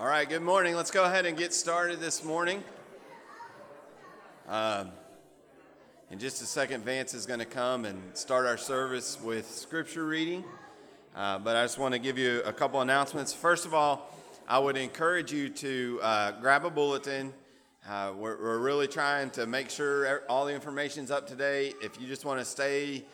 [0.00, 0.76] All right, good morning.
[0.76, 2.64] Let's go ahead and get started this morning.
[4.48, 4.92] Um,
[6.10, 10.06] in just a second, Vance is going to come and start our service with scripture
[10.06, 10.42] reading.
[11.14, 13.34] Uh, but I just want to give you a couple announcements.
[13.34, 14.10] First of all,
[14.48, 17.34] I would encourage you to uh, grab a bulletin.
[17.86, 21.74] Uh, we're, we're, really trying to make sure all the information's up to date.
[21.82, 23.04] If you just want to stay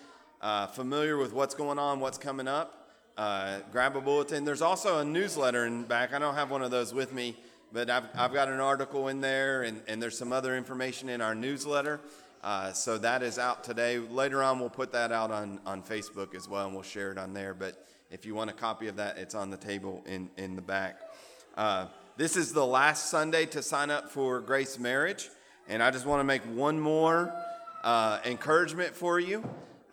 [0.41, 2.76] uh, familiar with what's going on, what's coming up,
[3.17, 4.45] uh, grab a bulletin.
[4.45, 6.13] There's also a newsletter in back.
[6.13, 7.37] I don't have one of those with me,
[7.73, 11.21] but I've, I've got an article in there, and, and there's some other information in
[11.21, 12.01] our newsletter.
[12.43, 13.99] Uh, so that is out today.
[13.99, 17.19] Later on, we'll put that out on, on Facebook as well, and we'll share it
[17.19, 17.55] on there.
[17.55, 20.63] But if you want a copy of that, it's on the table in, in the
[20.63, 21.01] back.
[21.57, 21.87] Uh,
[22.17, 25.29] this is the last Sunday to sign up for Grace Marriage,
[25.69, 27.35] and I just want to make one more
[27.83, 29.43] uh, encouragement for you.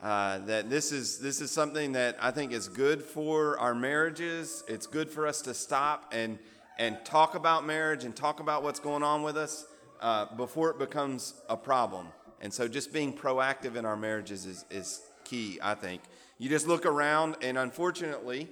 [0.03, 4.62] Uh, that this is this is something that I think is good for our marriages.
[4.67, 6.38] It's good for us to stop and
[6.77, 9.66] and talk about marriage and talk about what's going on with us
[10.02, 12.07] uh, before it becomes a problem.
[12.41, 15.57] And so, just being proactive in our marriages is is key.
[15.63, 16.01] I think
[16.38, 18.49] you just look around, and unfortunately,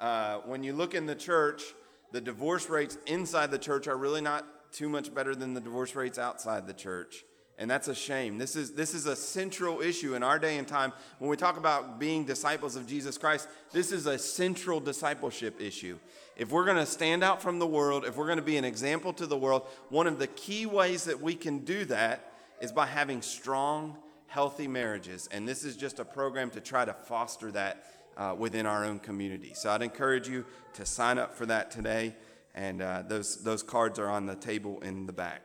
[0.00, 1.62] uh, when you look in the church,
[2.10, 5.94] the divorce rates inside the church are really not too much better than the divorce
[5.94, 7.24] rates outside the church.
[7.58, 8.38] And that's a shame.
[8.38, 10.92] This is, this is a central issue in our day and time.
[11.18, 15.98] When we talk about being disciples of Jesus Christ, this is a central discipleship issue.
[16.36, 18.64] If we're going to stand out from the world, if we're going to be an
[18.64, 22.70] example to the world, one of the key ways that we can do that is
[22.70, 23.96] by having strong,
[24.28, 25.28] healthy marriages.
[25.32, 27.86] And this is just a program to try to foster that
[28.16, 29.52] uh, within our own community.
[29.54, 32.14] So I'd encourage you to sign up for that today.
[32.54, 35.42] And uh, those, those cards are on the table in the back.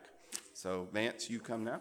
[0.52, 1.80] So, Vance, you come now.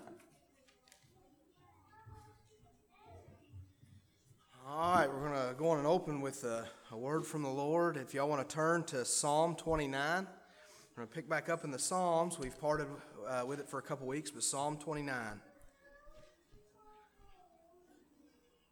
[5.93, 7.97] Open with a, a word from the Lord.
[7.97, 11.69] If y'all want to turn to Psalm 29, we're going to pick back up in
[11.69, 12.39] the Psalms.
[12.39, 12.87] We've parted
[13.29, 15.15] uh, with it for a couple weeks, but Psalm 29.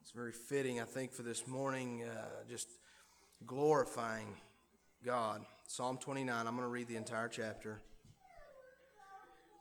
[0.02, 2.70] It's very fitting, I think, for this morning, uh, just
[3.46, 4.34] glorifying
[5.06, 5.46] God.
[5.68, 7.84] Psalm 29, I'm going to read the entire chapter.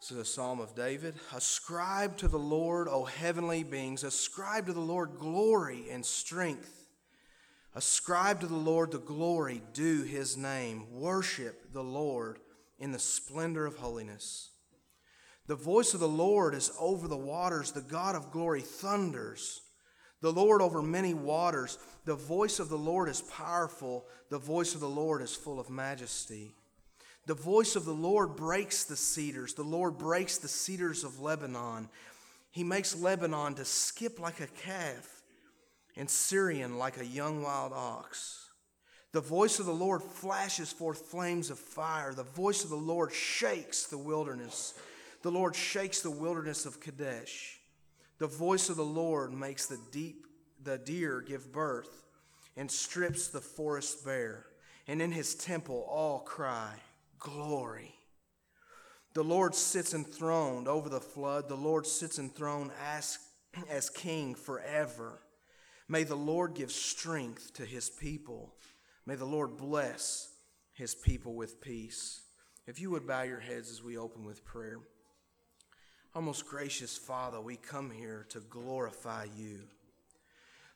[0.00, 1.14] This is a psalm of David.
[1.34, 6.79] Ascribe to the Lord, O heavenly beings, ascribe to the Lord glory and strength.
[7.74, 10.86] Ascribe to the Lord the glory due his name.
[10.90, 12.40] Worship the Lord
[12.78, 14.50] in the splendor of holiness.
[15.46, 17.72] The voice of the Lord is over the waters.
[17.72, 19.60] The God of glory thunders.
[20.20, 21.78] The Lord over many waters.
[22.04, 24.04] The voice of the Lord is powerful.
[24.30, 26.54] The voice of the Lord is full of majesty.
[27.26, 29.54] The voice of the Lord breaks the cedars.
[29.54, 31.88] The Lord breaks the cedars of Lebanon.
[32.50, 35.19] He makes Lebanon to skip like a calf
[36.00, 38.48] and Sirion like a young wild ox.
[39.12, 42.14] The voice of the Lord flashes forth flames of fire.
[42.14, 44.72] The voice of the Lord shakes the wilderness.
[45.20, 47.60] The Lord shakes the wilderness of Kadesh.
[48.16, 50.26] The voice of the Lord makes the deep
[50.64, 52.06] the deer give birth
[52.56, 54.46] and strips the forest bare.
[54.86, 56.76] And in his temple all cry,
[57.18, 57.94] glory.
[59.12, 61.46] The Lord sits enthroned over the flood.
[61.50, 63.18] The Lord sits enthroned as,
[63.68, 65.20] as king forever.
[65.90, 68.54] May the Lord give strength to his people.
[69.06, 70.28] May the Lord bless
[70.72, 72.20] his people with peace.
[72.68, 74.78] If you would bow your heads as we open with prayer.
[76.14, 79.62] Our most gracious Father, we come here to glorify you.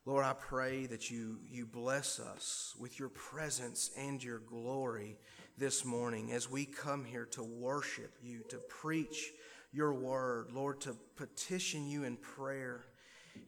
[0.05, 5.17] Lord, I pray that you, you bless us with your presence and your glory
[5.57, 9.31] this morning as we come here to worship you, to preach
[9.73, 12.87] your word, Lord, to petition you in prayer,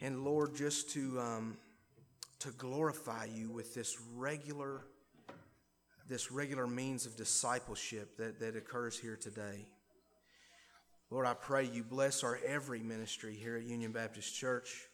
[0.01, 1.57] and Lord, just to um,
[2.41, 4.83] to glorify you with this regular
[6.09, 9.67] this regular means of discipleship that, that occurs here today.
[11.11, 14.89] Lord, I pray you bless our every ministry here at Union Baptist Church.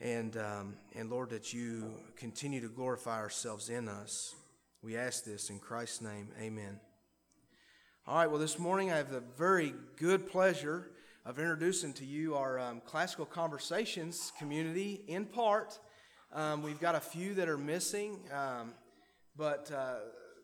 [0.00, 4.34] And, um, and Lord, that you continue to glorify ourselves in us.
[4.82, 6.28] We ask this in Christ's name.
[6.40, 6.80] Amen.
[8.06, 10.90] All right, well, this morning I have the very good pleasure
[11.26, 15.76] of introducing to you our um, classical conversations community in part.
[16.32, 18.74] Um, we've got a few that are missing, um,
[19.36, 19.96] but uh,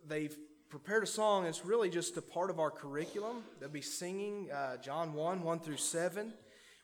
[0.08, 0.36] they've
[0.70, 1.46] prepared a song.
[1.46, 3.44] It's really just a part of our curriculum.
[3.60, 6.32] They'll be singing uh, John 1 1 through 7,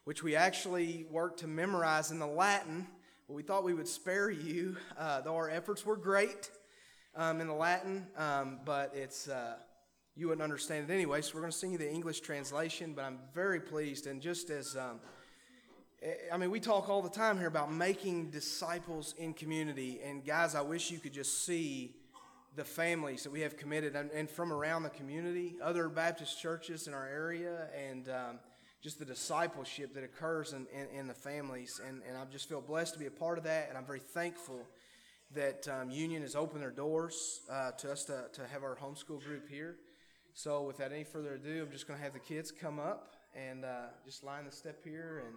[0.05, 2.87] which we actually worked to memorize in the Latin.
[3.27, 6.51] But we thought we would spare you, uh, though our efforts were great
[7.17, 9.57] um, in the Latin, um, but it's uh,
[10.19, 11.23] you wouldn't understand it anyway.
[11.23, 12.93] So we're going to sing you the English translation.
[12.93, 14.99] But I'm very pleased, and just as um,
[16.33, 20.55] I mean, we talk all the time here about making disciples in community, and guys,
[20.55, 21.95] I wish you could just see
[22.55, 26.89] the families that we have committed and, and from around the community, other Baptist churches
[26.89, 28.39] in our area, and um,
[28.81, 31.81] just the discipleship that occurs in, in, in the families.
[31.87, 34.01] And, and I just feel blessed to be a part of that, and I'm very
[34.01, 34.67] thankful
[35.35, 39.23] that um, Union has opened their doors uh, to us to, to have our homeschool
[39.25, 39.77] group here.
[40.41, 43.65] So, without any further ado, I'm just going to have the kids come up and
[43.65, 45.35] uh, just line the step here and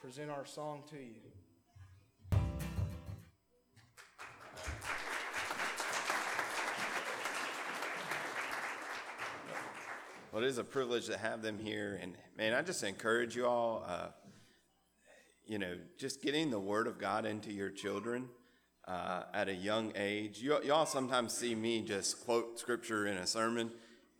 [0.00, 2.38] present our song to you.
[10.30, 11.98] Well, it is a privilege to have them here.
[12.00, 14.10] And man, I just encourage you all, uh,
[15.44, 18.28] you know, just getting the Word of God into your children
[18.86, 20.38] uh, at a young age.
[20.38, 23.72] You, y'all sometimes see me just quote scripture in a sermon,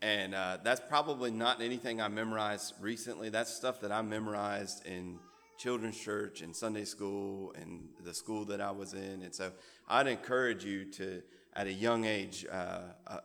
[0.05, 3.31] and uh, that's probably not anything I memorized recently.
[3.31, 5.19] That's stuff that I memorized in
[5.56, 9.23] children's church and Sunday school and the school that I was in.
[9.23, 9.51] And so
[9.89, 11.23] I'd encourage you to,
[11.56, 12.81] at a young age, uh,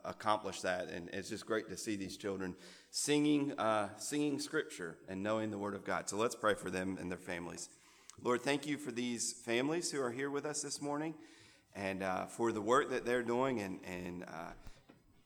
[0.06, 0.88] accomplish that.
[0.88, 2.56] And it's just great to see these children
[2.92, 6.08] singing, uh, singing scripture and knowing the Word of God.
[6.08, 7.68] So let's pray for them and their families.
[8.24, 11.14] Lord, thank you for these families who are here with us this morning
[11.76, 14.52] and uh, for the work that they're doing and, and uh,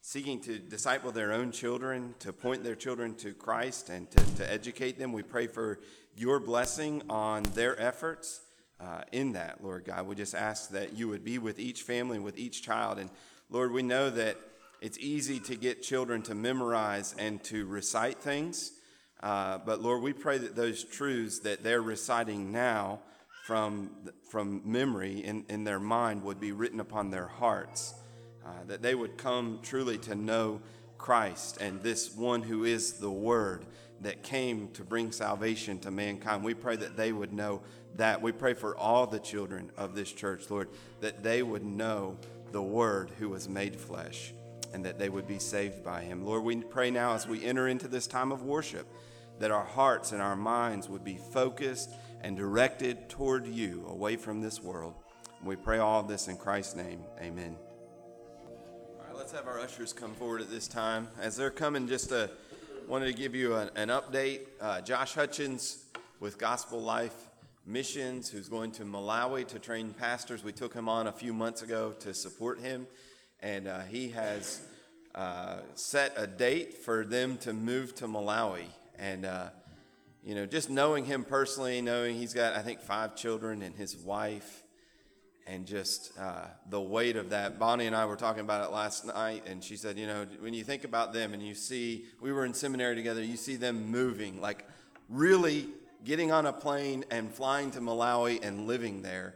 [0.06, 4.52] seeking to disciple their own children, to point their children to Christ and to, to
[4.52, 5.14] educate them.
[5.14, 5.80] We pray for
[6.18, 8.42] your blessing on their efforts
[8.82, 10.06] uh, in that, Lord God.
[10.06, 13.00] We just ask that you would be with each family, with each child.
[13.00, 13.10] And
[13.50, 14.36] Lord, we know that
[14.82, 18.74] it's easy to get children to memorize and to recite things.
[19.22, 23.00] Uh, but Lord, we pray that those truths that they're reciting now
[23.46, 23.90] from,
[24.30, 27.94] from memory in, in their mind would be written upon their hearts,
[28.46, 30.62] uh, that they would come truly to know
[30.98, 33.66] Christ and this one who is the Word
[34.02, 36.44] that came to bring salvation to mankind.
[36.44, 37.62] We pray that they would know
[37.96, 38.22] that.
[38.22, 40.70] We pray for all the children of this church, Lord,
[41.02, 42.18] that they would know
[42.52, 44.34] the Word who was made flesh
[44.74, 46.26] and that they would be saved by him.
[46.26, 48.88] Lord, we pray now as we enter into this time of worship
[49.40, 51.92] that our hearts and our minds would be focused
[52.22, 54.96] and directed toward you, away from this world.
[55.44, 57.02] We pray all this in Christ's name.
[57.22, 57.58] Amen.
[59.24, 61.08] Let's have our ushers come forward at this time.
[61.18, 62.28] As they're coming, just uh,
[62.90, 64.42] wanted to give you an, an update.
[64.60, 65.86] Uh, Josh Hutchins
[66.20, 67.16] with Gospel Life
[67.66, 70.44] Missions, who's going to Malawi to train pastors.
[70.44, 72.86] We took him on a few months ago to support him
[73.42, 74.62] and uh, he has
[75.16, 78.66] uh, set a date for them to move to Malawi.
[79.00, 79.52] And, uh,
[80.22, 83.96] you know, just knowing him personally, knowing he's got, I think, five children and his
[83.96, 84.63] wife,
[85.46, 87.60] and just uh, the weight of that.
[87.60, 90.54] Bonnie and I were talking about it last night, and she said, you know, when
[90.54, 93.92] you think about them and you see, we were in seminary together, you see them
[93.92, 94.66] moving, like
[95.10, 95.68] really
[96.04, 99.36] getting on a plane and flying to Malawi and living there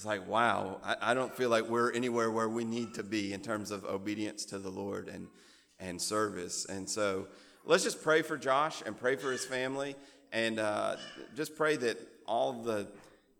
[0.00, 3.34] it's like, wow, I, I, don't feel like we're anywhere where we need to be
[3.34, 5.28] in terms of obedience to the Lord and,
[5.78, 6.64] and service.
[6.64, 7.26] And so
[7.66, 9.96] let's just pray for Josh and pray for his family
[10.32, 10.96] and uh,
[11.36, 12.86] just pray that all the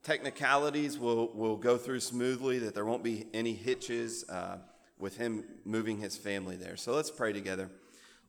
[0.03, 4.59] technicalities will, will go through smoothly, that there won't be any hitches uh,
[4.99, 6.77] with him moving his family there.
[6.77, 7.71] So let's pray together.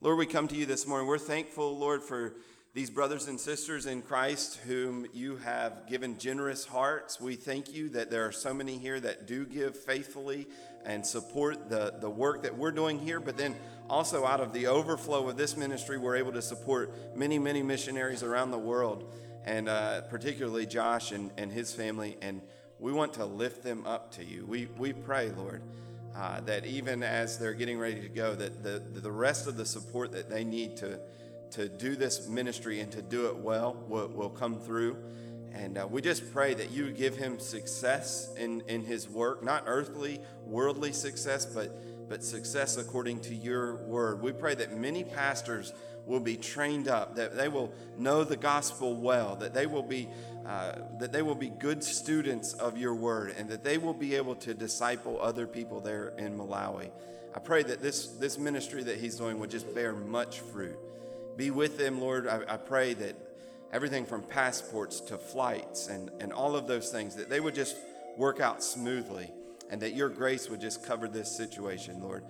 [0.01, 1.07] Lord, we come to you this morning.
[1.07, 2.33] We're thankful, Lord, for
[2.73, 7.19] these brothers and sisters in Christ whom you have given generous hearts.
[7.19, 10.47] We thank you that there are so many here that do give faithfully
[10.85, 13.56] and support the, the work that we're doing here, but then
[13.89, 18.24] also out of the overflow of this ministry, we're able to support many, many missionaries
[18.24, 19.13] around the world,
[19.45, 22.17] and uh, particularly Josh and, and his family.
[22.21, 22.41] And
[22.79, 24.45] we want to lift them up to you.
[24.45, 25.62] We, we pray, Lord.
[26.15, 29.65] Uh, that even as they're getting ready to go, that the, the rest of the
[29.65, 31.00] support that they need to,
[31.51, 34.98] to do this ministry and to do it well will, will come through.
[35.53, 39.63] And uh, we just pray that you give him success in, in his work, not
[39.67, 44.21] earthly, worldly success, but, but success according to your word.
[44.21, 45.74] We pray that many pastors
[46.05, 50.10] will be trained up, that they will know the gospel well, that they will be,
[50.46, 54.15] uh, that they will be good students of your word, and that they will be
[54.15, 56.89] able to disciple other people there in Malawi.
[57.34, 60.77] I pray that this, this ministry that he's doing would just bear much fruit.
[61.38, 62.27] Be with them, Lord.
[62.27, 63.15] I, I pray that
[63.72, 67.77] everything from passports to flights and, and all of those things, that they would just
[68.17, 69.31] work out smoothly
[69.70, 72.25] and that your grace would just cover this situation, Lord.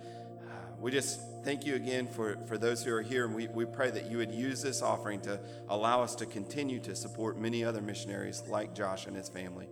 [0.80, 3.90] We just thank you again for, for those who are here, and we, we pray
[3.90, 7.82] that you would use this offering to allow us to continue to support many other
[7.82, 9.68] missionaries like Josh and his family.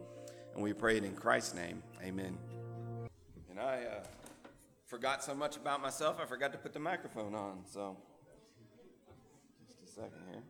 [0.54, 1.82] And we pray it in Christ's name.
[2.02, 2.36] Amen.
[3.50, 4.04] And I uh,
[4.86, 7.96] forgot so much about myself, I forgot to put the microphone on, so
[9.66, 10.42] just a second here.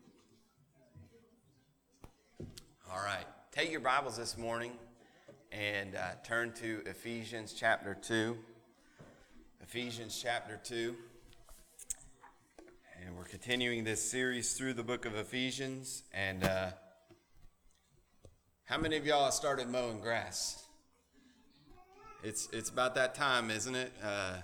[2.93, 3.27] All right.
[3.53, 4.73] Take your Bibles this morning
[5.53, 8.37] and uh, turn to Ephesians chapter 2.
[9.63, 10.97] Ephesians chapter 2.
[13.31, 16.03] Continuing this series through the book of Ephesians.
[16.13, 16.71] And uh,
[18.65, 20.65] how many of y'all started mowing grass?
[22.25, 23.93] It's, it's about that time, isn't it?
[24.03, 24.39] Uh,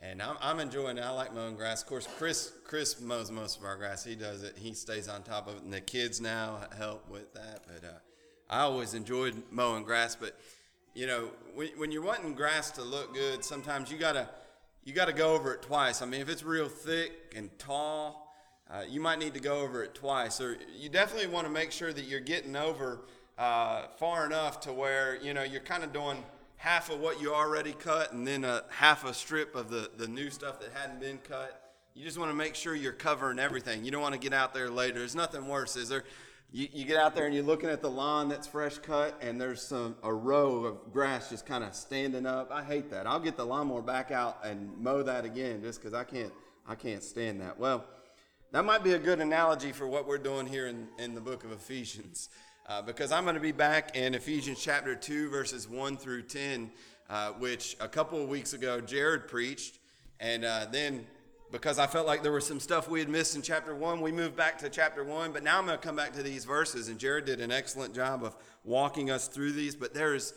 [0.00, 1.00] and I'm, I'm enjoying it.
[1.00, 1.82] I like mowing grass.
[1.82, 4.04] Of course, Chris Chris mows most of our grass.
[4.04, 4.56] He does it.
[4.56, 7.64] He stays on top of it, and the kids now help with that.
[7.66, 7.98] But uh,
[8.48, 10.14] I always enjoyed mowing grass.
[10.14, 10.38] But
[10.94, 14.28] you know, when, when you're wanting grass to look good, sometimes you gotta
[14.86, 16.00] you gotta go over it twice.
[16.00, 18.32] I mean, if it's real thick and tall,
[18.70, 20.40] uh, you might need to go over it twice.
[20.40, 23.00] Or you definitely want to make sure that you're getting over
[23.36, 26.22] uh, far enough to where you know you're kind of doing
[26.54, 30.06] half of what you already cut and then a half a strip of the, the
[30.06, 31.74] new stuff that hadn't been cut.
[31.94, 33.84] You just want to make sure you're covering everything.
[33.84, 35.00] You don't want to get out there later.
[35.00, 36.04] There's nothing worse, is there?
[36.52, 39.40] You, you get out there and you're looking at the lawn that's fresh cut and
[39.40, 42.50] there's some a row of grass just kind of standing up.
[42.52, 43.06] I hate that.
[43.06, 46.32] I'll get the lawnmower back out and mow that again just because I can't
[46.66, 47.58] I can't stand that.
[47.58, 47.84] Well,
[48.52, 51.44] that might be a good analogy for what we're doing here in, in the book
[51.44, 52.28] of Ephesians.
[52.68, 56.70] Uh, because I'm going to be back in Ephesians chapter 2, verses 1 through 10,
[57.08, 59.78] uh, which a couple of weeks ago Jared preached.
[60.18, 61.06] And uh, then
[61.52, 64.12] because I felt like there was some stuff we had missed in chapter 1, we
[64.12, 65.32] moved back to chapter 1.
[65.32, 66.88] But now I'm going to come back to these verses.
[66.88, 69.74] And Jared did an excellent job of walking us through these.
[69.76, 70.34] But there is,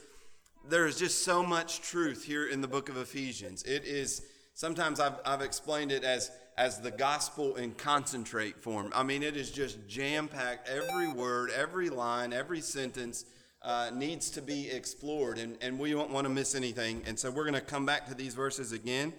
[0.67, 3.63] there is just so much truth here in the book of Ephesians.
[3.63, 4.21] It is,
[4.53, 8.91] sometimes I've, I've explained it as as the gospel in concentrate form.
[8.93, 10.67] I mean, it is just jam packed.
[10.67, 13.23] Every word, every line, every sentence
[13.61, 17.01] uh, needs to be explored, and, and we don't want to miss anything.
[17.07, 19.13] And so we're going to come back to these verses again.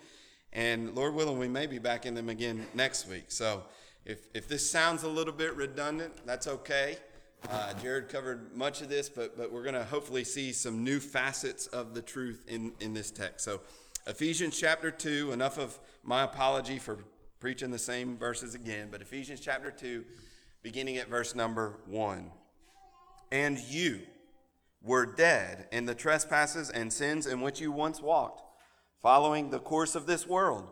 [0.53, 3.27] And Lord willing, we may be back in them again next week.
[3.29, 3.63] So
[4.05, 6.97] if, if this sounds a little bit redundant, that's okay.
[7.49, 11.01] Uh, Jared covered much of this, but, but we're going to hopefully see some new
[11.01, 13.45] facets of the truth in, in this text.
[13.45, 13.61] So,
[14.07, 16.99] Ephesians chapter 2, enough of my apology for
[17.39, 20.05] preaching the same verses again, but Ephesians chapter 2,
[20.63, 22.31] beginning at verse number 1.
[23.31, 24.01] And you
[24.83, 28.43] were dead in the trespasses and sins in which you once walked,
[29.03, 30.69] following the course of this world,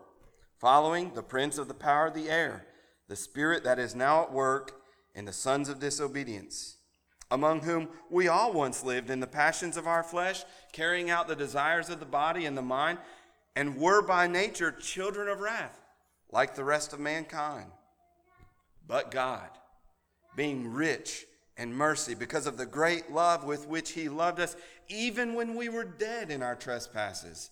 [0.59, 2.65] following the prince of the power of the air,
[3.07, 4.81] the spirit that is now at work
[5.15, 6.77] in the sons of disobedience,
[7.31, 11.35] among whom we all once lived in the passions of our flesh, carrying out the
[11.35, 12.99] desires of the body and the mind,
[13.55, 15.79] and were by nature children of wrath
[16.31, 17.71] like the rest of mankind.
[18.87, 19.49] But God,
[20.35, 21.25] being rich
[21.57, 24.55] in mercy, because of the great love with which He loved us,
[24.87, 27.51] even when we were dead in our trespasses,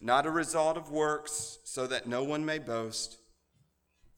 [0.00, 3.18] not a result of works, so that no one may boast.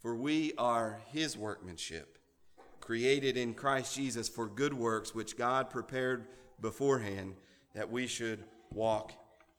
[0.00, 2.18] For we are his workmanship,
[2.80, 6.26] created in Christ Jesus for good works, which God prepared
[6.60, 7.34] beforehand
[7.74, 9.12] that we should walk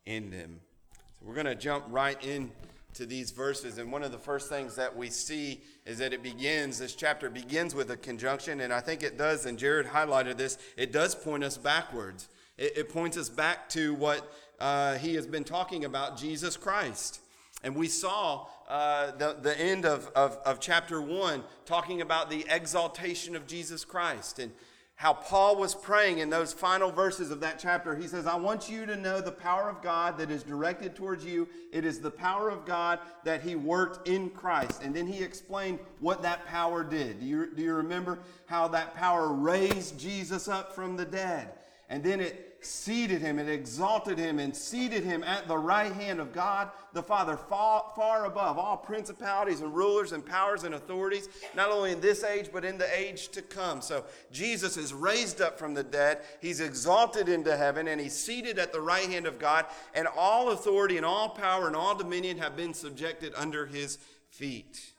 [0.05, 0.59] in them.
[0.93, 2.51] So we're going to jump right in
[2.93, 3.77] to these verses.
[3.77, 7.29] And one of the first things that we see is that it begins, this chapter
[7.29, 8.61] begins with a conjunction.
[8.61, 12.29] And I think it does, and Jared highlighted this, it does point us backwards.
[12.59, 17.21] It, it points us back to what uh, he has been talking about Jesus Christ.
[17.63, 22.45] And we saw uh, the, the end of, of, of chapter one talking about the
[22.49, 24.39] exaltation of Jesus Christ.
[24.39, 24.51] And
[24.95, 27.95] how Paul was praying in those final verses of that chapter.
[27.95, 31.23] He says, I want you to know the power of God that is directed towards
[31.23, 31.47] you.
[31.71, 34.83] It is the power of God that he worked in Christ.
[34.83, 37.21] And then he explained what that power did.
[37.21, 41.53] Do you, do you remember how that power raised Jesus up from the dead?
[41.87, 46.19] And then it seated him and exalted him and seated him at the right hand
[46.19, 51.29] of God the Father, far, far above all principalities and rulers and powers and authorities,
[51.55, 53.81] not only in this age, but in the age to come.
[53.81, 58.57] So Jesus is raised up from the dead, he's exalted into heaven, and he's seated
[58.59, 62.37] at the right hand of God, and all authority and all power and all dominion
[62.39, 63.99] have been subjected under his
[64.29, 64.93] feet.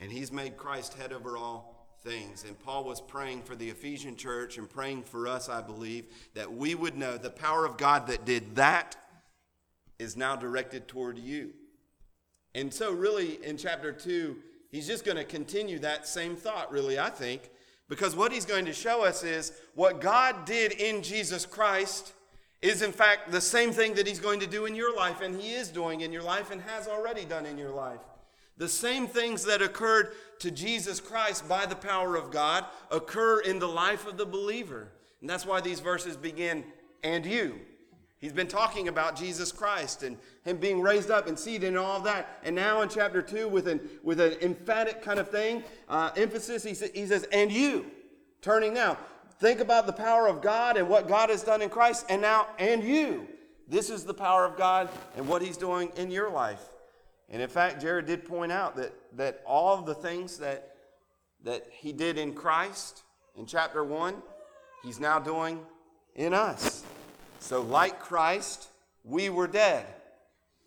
[0.00, 2.44] And he's made Christ head over all things.
[2.44, 6.52] And Paul was praying for the Ephesian church and praying for us, I believe, that
[6.52, 8.96] we would know the power of God that did that
[9.98, 11.50] is now directed toward you.
[12.54, 14.36] And so, really, in chapter 2,
[14.70, 17.50] he's just going to continue that same thought, really, I think,
[17.88, 22.12] because what he's going to show us is what God did in Jesus Christ
[22.60, 25.40] is in fact the same thing that he's going to do in your life, and
[25.40, 28.00] he is doing in your life, and has already done in your life.
[28.58, 33.58] The same things that occurred to Jesus Christ by the power of God occur in
[33.58, 34.88] the life of the believer.
[35.20, 36.64] And that's why these verses begin,
[37.02, 37.60] and you.
[38.20, 41.98] He's been talking about Jesus Christ and him being raised up and seated and all
[41.98, 42.40] of that.
[42.42, 46.64] And now in chapter 2, with an, with an emphatic kind of thing, uh, emphasis,
[46.64, 47.86] he, sa- he says, and you.
[48.42, 48.98] Turning now.
[49.38, 52.48] Think about the power of God and what God has done in Christ, and now,
[52.58, 53.28] and you.
[53.68, 56.60] This is the power of God and what he's doing in your life.
[57.30, 60.74] And in fact, Jared did point out that, that all of the things that,
[61.44, 63.02] that he did in Christ
[63.36, 64.14] in chapter 1,
[64.82, 65.60] he's now doing
[66.14, 66.82] in us.
[67.40, 68.68] So, like Christ,
[69.04, 69.86] we were dead,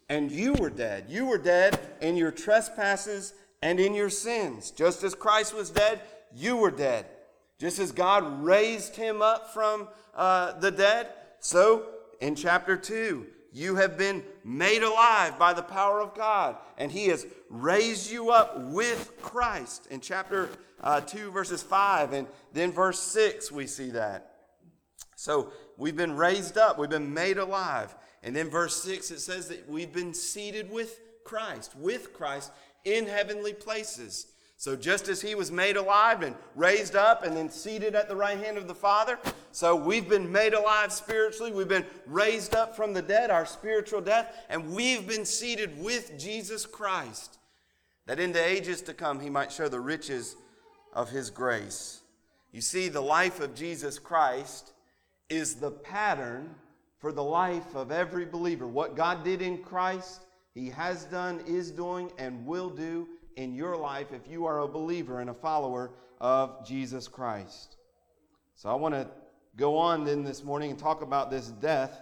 [0.08, 1.06] and you were dead.
[1.10, 4.72] You were dead in your trespasses and in your sins.
[4.72, 6.02] Just as Christ was dead,
[6.34, 7.06] you were dead.
[7.60, 11.86] Just as God raised him up from uh, the dead, so
[12.20, 17.08] in chapter 2, you have been made alive by the power of God, and He
[17.08, 19.88] has raised you up with Christ.
[19.92, 20.50] In chapter
[20.82, 24.36] uh, 2, verses 5, and then verse 6, we see that.
[25.16, 27.96] So we've been raised up, we've been made alive.
[28.24, 32.52] And then verse 6, it says that we've been seated with Christ, with Christ
[32.86, 34.28] in heavenly places.
[34.62, 38.16] So just as he was made alive and raised up and then seated at the
[38.16, 39.18] right hand of the Father,
[39.52, 41.52] so we've been made alive spiritually.
[41.52, 46.16] We've been raised up from the dead, our spiritual death, and we've been seated with
[46.16, 47.40] Jesus Christ,
[48.06, 50.36] that in the ages to come he might show the riches
[50.94, 52.02] of his grace.
[52.52, 54.74] You see, the life of Jesus Christ
[55.28, 56.54] is the pattern
[57.00, 58.68] for the life of every believer.
[58.68, 60.22] What God did in Christ,
[60.54, 64.68] he has done, is doing, and will do in your life if you are a
[64.68, 67.78] believer and a follower of Jesus Christ.
[68.56, 69.08] So I want to
[69.58, 72.02] go on then this morning and talk about this death.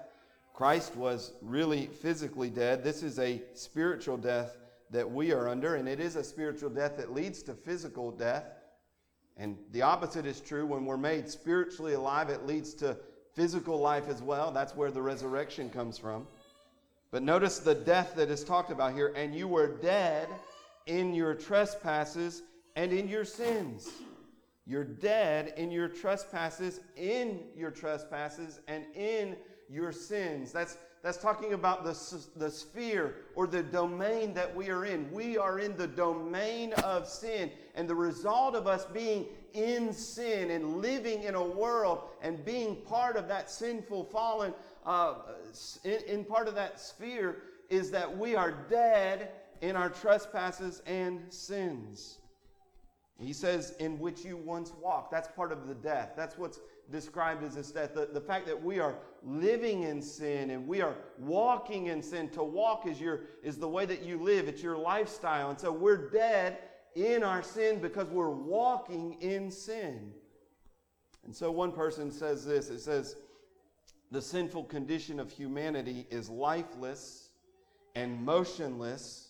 [0.53, 2.83] Christ was really physically dead.
[2.83, 4.57] This is a spiritual death
[4.91, 8.45] that we are under, and it is a spiritual death that leads to physical death.
[9.37, 10.65] And the opposite is true.
[10.65, 12.97] When we're made spiritually alive, it leads to
[13.35, 14.51] physical life as well.
[14.51, 16.27] That's where the resurrection comes from.
[17.11, 19.13] But notice the death that is talked about here.
[19.15, 20.27] And you were dead
[20.85, 22.43] in your trespasses
[22.75, 23.89] and in your sins.
[24.65, 29.35] You're dead in your trespasses, in your trespasses, and in
[29.67, 30.51] your sins.
[30.51, 31.97] That's, that's talking about the,
[32.35, 35.11] the sphere or the domain that we are in.
[35.11, 37.49] We are in the domain of sin.
[37.73, 42.75] And the result of us being in sin and living in a world and being
[42.75, 44.53] part of that sinful, fallen,
[44.85, 45.15] uh,
[45.83, 47.37] in, in part of that sphere
[47.69, 52.19] is that we are dead in our trespasses and sins.
[53.19, 55.11] He says, in which you once walked.
[55.11, 56.13] That's part of the death.
[56.15, 57.93] That's what's described as this death.
[57.93, 62.29] The, the fact that we are living in sin and we are walking in sin.
[62.29, 65.49] To walk is, your, is the way that you live, it's your lifestyle.
[65.49, 66.59] And so we're dead
[66.95, 70.13] in our sin because we're walking in sin.
[71.25, 73.17] And so one person says this it says,
[74.11, 77.29] the sinful condition of humanity is lifeless
[77.95, 79.28] and motionless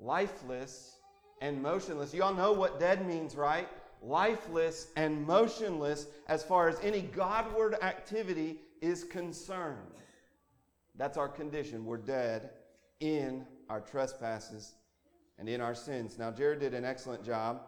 [0.00, 0.96] lifeless
[1.40, 2.14] and motionless.
[2.14, 3.68] You all know what dead means, right?
[4.02, 9.76] Lifeless and motionless as far as any Godward activity is concerned.
[10.96, 11.84] That's our condition.
[11.84, 12.50] We're dead
[13.00, 14.74] in our trespasses
[15.38, 16.18] and in our sins.
[16.18, 17.62] Now, Jared did an excellent job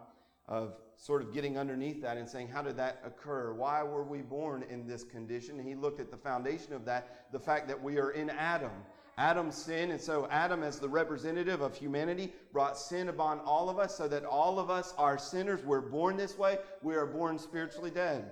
[0.47, 3.53] of sort of getting underneath that and saying, how did that occur?
[3.53, 5.59] Why were we born in this condition?
[5.59, 8.71] He looked at the foundation of that, the fact that we are in Adam.
[9.17, 13.77] Adam's sin, and so Adam, as the representative of humanity, brought sin upon all of
[13.77, 15.63] us so that all of us are sinners.
[15.63, 16.57] We're born this way.
[16.81, 18.31] We are born spiritually dead.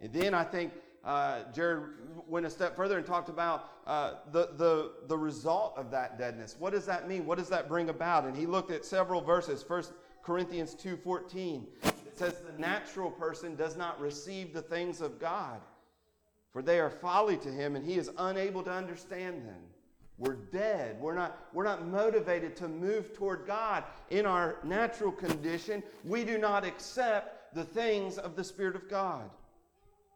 [0.00, 0.72] And then I think
[1.04, 1.84] uh, Jared
[2.26, 6.56] went a step further and talked about uh, the, the, the result of that deadness.
[6.58, 7.26] What does that mean?
[7.26, 8.24] What does that bring about?
[8.24, 9.62] And he looked at several verses.
[9.62, 11.64] First Corinthians 2.14.
[11.84, 15.60] It says the natural person does not receive the things of God,
[16.52, 19.60] for they are folly to him, and he is unable to understand them.
[20.20, 21.00] We're dead.
[21.00, 25.82] We're not, we're not motivated to move toward God in our natural condition.
[26.04, 29.30] We do not accept the things of the Spirit of God.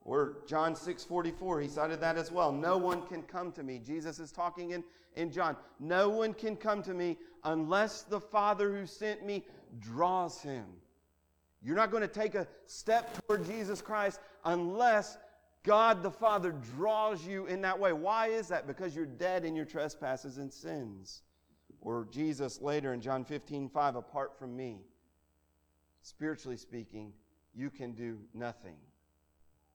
[0.04, 2.52] Or John 6 44, he cited that as well.
[2.52, 3.80] No one can come to me.
[3.82, 4.84] Jesus is talking in,
[5.16, 5.56] in John.
[5.80, 9.42] No one can come to me unless the Father who sent me
[9.80, 10.66] draws him.
[11.62, 15.16] You're not going to take a step toward Jesus Christ unless
[15.64, 17.92] God the Father draws you in that way.
[17.92, 18.66] Why is that?
[18.66, 21.22] Because you're dead in your trespasses and sins.
[21.81, 24.83] Or Jesus later in John 15, 5, apart from me,
[26.03, 27.12] spiritually speaking,
[27.55, 28.77] you can do nothing.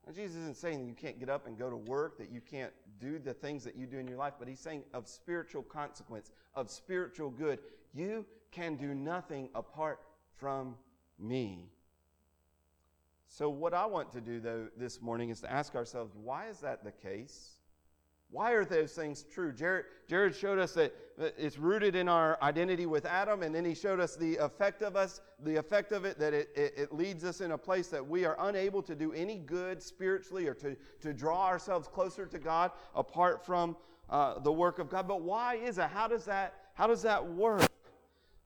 [0.06, 2.74] Now, Jesus isn't saying you can't get up and go to work, that you can't
[3.00, 6.32] do the things that you do in your life, but he's saying of spiritual consequence,
[6.56, 7.60] of spiritual good.
[7.94, 10.00] You can do nothing apart
[10.36, 10.76] from
[11.20, 11.72] me.
[13.32, 16.60] So, what I want to do, though, this morning is to ask ourselves why is
[16.62, 17.52] that the case?
[18.32, 19.54] Why are those things true?
[19.54, 20.94] Jared, Jared showed us that
[21.38, 24.96] it's rooted in our identity with Adam, and then he showed us the effect of
[24.96, 28.06] us, the effect of it, that it, it, it leads us in a place that
[28.06, 32.40] we are unable to do any good spiritually or to, to draw ourselves closer to
[32.40, 33.78] God apart from
[34.10, 35.08] uh, the work of God.
[35.08, 35.92] But why is that?
[35.92, 37.68] How does that, how does that work?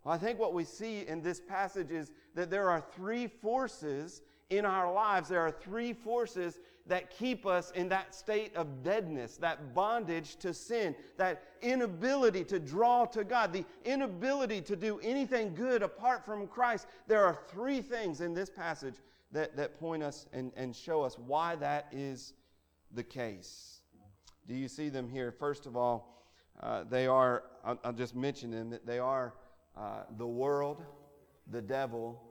[0.04, 4.22] Well, I think what we see in this passage is that there are three forces
[4.50, 5.30] in our lives.
[5.30, 10.54] There are three forces that keep us in that state of deadness, that bondage to
[10.54, 16.48] sin, that inability to draw to God, the inability to do anything good apart from
[16.48, 16.88] Christ.
[17.08, 18.96] There are three things in this passage
[19.32, 22.34] that, that point us and, and show us why that is
[22.92, 23.82] the case.
[24.48, 25.32] Do you see them here?
[25.32, 26.26] First of all,
[26.62, 29.34] uh, they are, I'll, I'll, just mention them, they are
[29.76, 30.84] uh, the world,
[31.50, 32.22] the devil,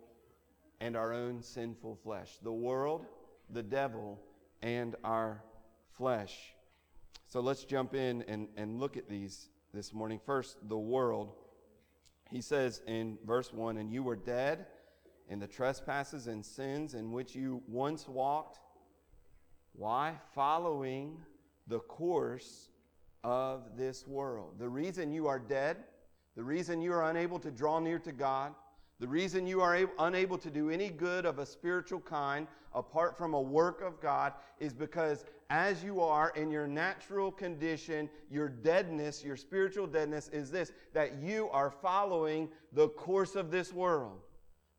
[0.83, 2.39] and our own sinful flesh.
[2.43, 3.07] The world,
[3.51, 4.19] the devil,
[4.63, 5.45] and our
[5.93, 6.55] flesh.
[7.29, 10.21] So let's jump in and, and look at these this morning.
[10.27, 11.35] First, the world.
[12.33, 14.67] He says in verse 1 And you were dead
[15.29, 18.59] in the trespasses and sins in which you once walked.
[19.75, 20.15] Why?
[20.35, 21.17] Following
[21.69, 22.71] the course
[23.23, 24.57] of this world.
[24.59, 25.77] The reason you are dead,
[26.35, 28.55] the reason you are unable to draw near to God,
[29.03, 33.19] the reason you are able, unable to do any good of a spiritual kind apart
[33.19, 38.49] from a work of God is because as you are in your natural condition, your
[38.49, 44.21] deadness, your spiritual deadness is this that you are following the course of this world.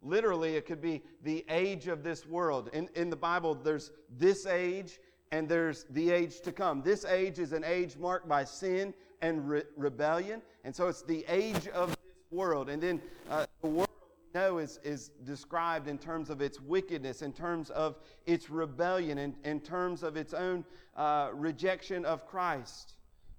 [0.02, 2.70] Literally, it could be the age of this world.
[2.72, 5.02] In, in the Bible, there's this age
[5.34, 6.82] and there's the age to come.
[6.82, 10.42] This age is an age marked by sin and re- rebellion.
[10.64, 11.98] And so it's the age of this
[12.32, 12.70] world.
[12.70, 13.90] And then uh, the world
[14.34, 19.36] know is, is described in terms of its wickedness, in terms of its rebellion, in,
[19.44, 20.66] in terms of its own
[20.96, 22.94] uh, rejection of Christ.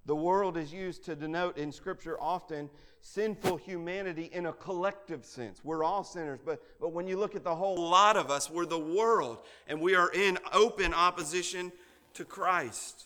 [0.05, 2.69] The world is used to denote in Scripture often
[3.01, 5.61] sinful humanity in a collective sense.
[5.63, 8.65] We're all sinners, but, but when you look at the whole lot of us, we're
[8.65, 11.71] the world, and we are in open opposition
[12.13, 13.05] to Christ.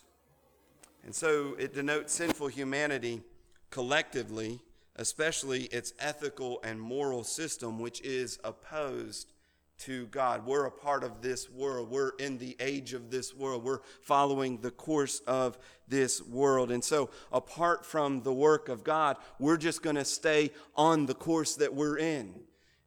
[1.04, 3.22] And so it denotes sinful humanity
[3.72, 4.60] collectively
[5.00, 9.32] especially its ethical and moral system, which is opposed
[9.80, 10.46] to God.
[10.46, 11.90] We're a part of this world.
[11.90, 13.64] We're in the age of this world.
[13.64, 15.58] We're following the course of
[15.88, 16.70] this world.
[16.70, 21.16] And so, apart from the work of God, we're just going to stay on the
[21.16, 22.36] course that we're in.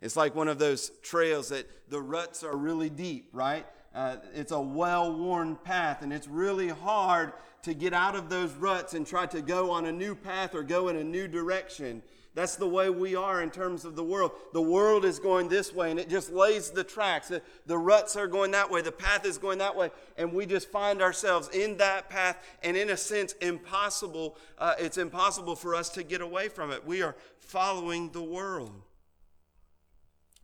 [0.02, 3.64] It's like one of those trails that the ruts are really deep, right?
[3.94, 8.52] Uh, it's a well worn path, and it's really hard to get out of those
[8.54, 12.02] ruts and try to go on a new path or go in a new direction.
[12.34, 14.32] That's the way we are in terms of the world.
[14.54, 17.28] The world is going this way and it just lays the tracks.
[17.28, 18.80] The, the, ruts are going that way.
[18.80, 19.90] The path is going that way.
[20.16, 24.38] And we just find ourselves in that path and, in a sense, impossible.
[24.56, 26.86] Uh, it's impossible for us to get away from it.
[26.86, 28.80] We are following the world.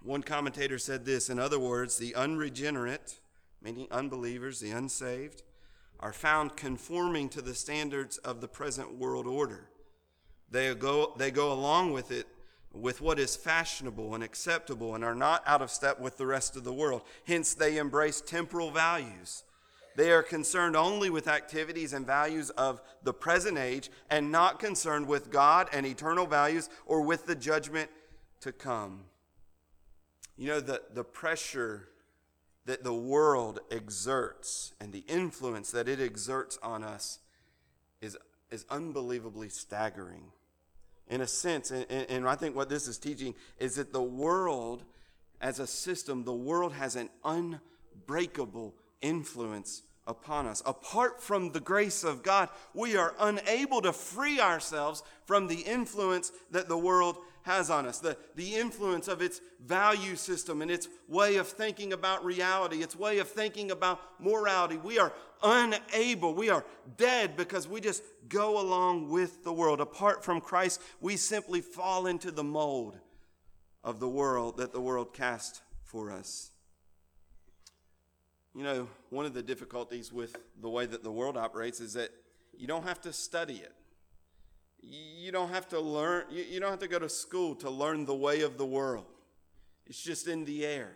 [0.02, 3.18] One commentator said this in other words, the unregenerate,
[3.62, 5.42] meaning unbelievers, the unsaved,
[6.00, 9.68] are found conforming to the standards of the present world order.
[10.50, 12.26] They go, they go along with it
[12.72, 16.56] with what is fashionable and acceptable and are not out of step with the rest
[16.56, 17.02] of the world.
[17.26, 19.44] Hence, they embrace temporal values.
[19.96, 25.08] They are concerned only with activities and values of the present age and not concerned
[25.08, 27.90] with God and eternal values or with the judgment
[28.42, 29.00] to come.
[30.36, 31.88] You know, the, the pressure
[32.68, 37.18] that the world exerts and the influence that it exerts on us
[38.02, 38.14] is,
[38.50, 40.24] is unbelievably staggering.
[41.08, 44.84] In a sense, and, and I think what this is teaching is that the world,
[45.40, 50.62] as a system, the world has an unbreakable influence upon us.
[50.66, 56.32] Apart from the grace of God, we are unable to free ourselves from the influence
[56.50, 60.88] that the world has on us, the, the influence of its value system and its
[61.06, 64.76] way of thinking about reality, its way of thinking about morality.
[64.76, 66.64] We are unable, we are
[66.96, 69.80] dead because we just go along with the world.
[69.80, 72.98] Apart from Christ, we simply fall into the mold
[73.84, 76.50] of the world that the world cast for us.
[78.58, 82.10] You know, one of the difficulties with the way that the world operates is that
[82.56, 83.72] you don't have to study it.
[84.82, 88.16] You don't have to learn, you don't have to go to school to learn the
[88.16, 89.06] way of the world.
[89.86, 90.90] It's just in the air.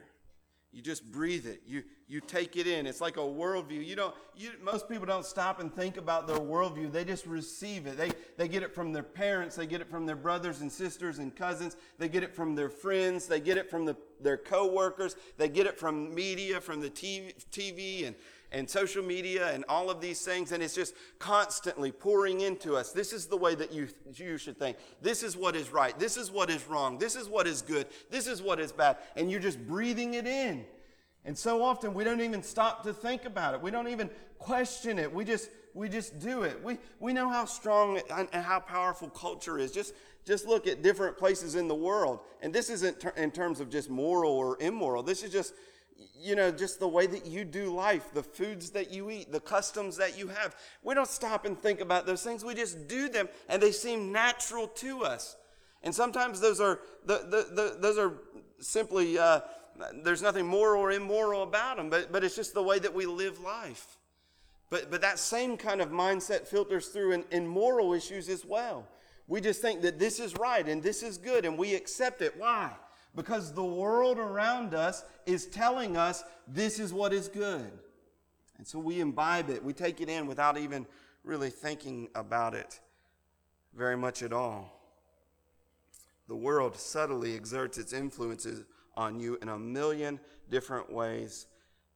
[0.72, 1.62] You just breathe it.
[1.64, 2.86] You, you take it in.
[2.86, 3.84] It's like a worldview.
[3.86, 4.14] You don't.
[4.36, 6.92] You, most people don't stop and think about their worldview.
[6.92, 7.96] They just receive it.
[7.96, 9.56] They they get it from their parents.
[9.56, 11.74] They get it from their brothers and sisters and cousins.
[11.98, 13.26] They get it from their friends.
[13.26, 15.16] They get it from the, their coworkers.
[15.38, 18.14] They get it from media, from the TV, TV and
[18.54, 22.92] and social media and all of these things, and it's just constantly pouring into us.
[22.92, 24.76] This is the way that you, you should think.
[25.00, 25.98] This is what is right.
[25.98, 26.98] This is what is wrong.
[26.98, 27.86] This is what is good.
[28.10, 28.98] This is what is bad.
[29.16, 30.66] And you're just breathing it in.
[31.24, 33.62] And so often we don't even stop to think about it.
[33.62, 35.12] We don't even question it.
[35.12, 36.62] We just we just do it.
[36.62, 39.70] We we know how strong and how powerful culture is.
[39.70, 39.94] Just
[40.26, 42.20] just look at different places in the world.
[42.40, 45.02] And this isn't ter- in terms of just moral or immoral.
[45.02, 45.54] This is just
[46.18, 49.40] you know just the way that you do life, the foods that you eat, the
[49.40, 50.56] customs that you have.
[50.82, 52.44] We don't stop and think about those things.
[52.44, 55.36] We just do them and they seem natural to us.
[55.84, 58.12] And sometimes those are the, the, the those are
[58.58, 59.40] simply uh,
[60.02, 63.06] there's nothing moral or immoral about them, but, but it's just the way that we
[63.06, 63.98] live life.
[64.70, 68.86] But, but that same kind of mindset filters through in, in moral issues as well.
[69.28, 72.34] We just think that this is right and this is good and we accept it.
[72.38, 72.72] Why?
[73.14, 77.70] Because the world around us is telling us this is what is good.
[78.56, 80.86] And so we imbibe it, we take it in without even
[81.24, 82.80] really thinking about it
[83.74, 84.80] very much at all.
[86.28, 88.64] The world subtly exerts its influences
[88.96, 91.46] on you in a million different ways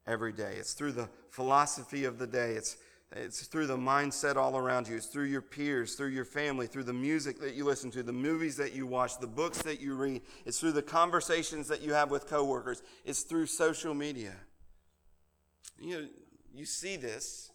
[0.07, 0.55] every day.
[0.59, 2.53] It's through the philosophy of the day.
[2.53, 2.77] It's
[3.13, 4.97] it's through the mindset all around you.
[4.97, 8.13] It's through your peers, through your family, through the music that you listen to, the
[8.13, 10.23] movies that you watch, the books that you read.
[10.45, 12.83] It's through the conversations that you have with coworkers.
[13.05, 14.35] It's through social media.
[15.81, 16.09] You know,
[16.53, 17.53] you see this,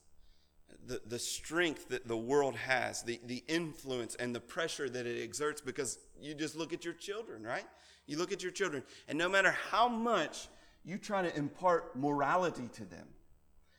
[0.87, 5.21] the, the strength that the world has, the, the influence and the pressure that it
[5.21, 7.65] exerts because you just look at your children, right?
[8.07, 10.47] You look at your children, and no matter how much
[10.83, 13.07] you try to impart morality to them,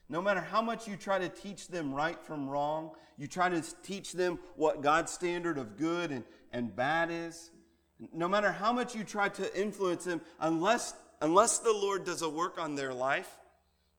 [0.08, 3.62] no matter how much you try to teach them right from wrong, you try to
[3.82, 7.50] teach them what God's standard of good and, and bad is,
[8.12, 12.28] no matter how much you try to influence them, unless, unless the Lord does a
[12.28, 13.38] work on their life,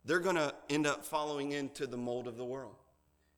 [0.06, 2.76] they're going to end up following into the mold of the world.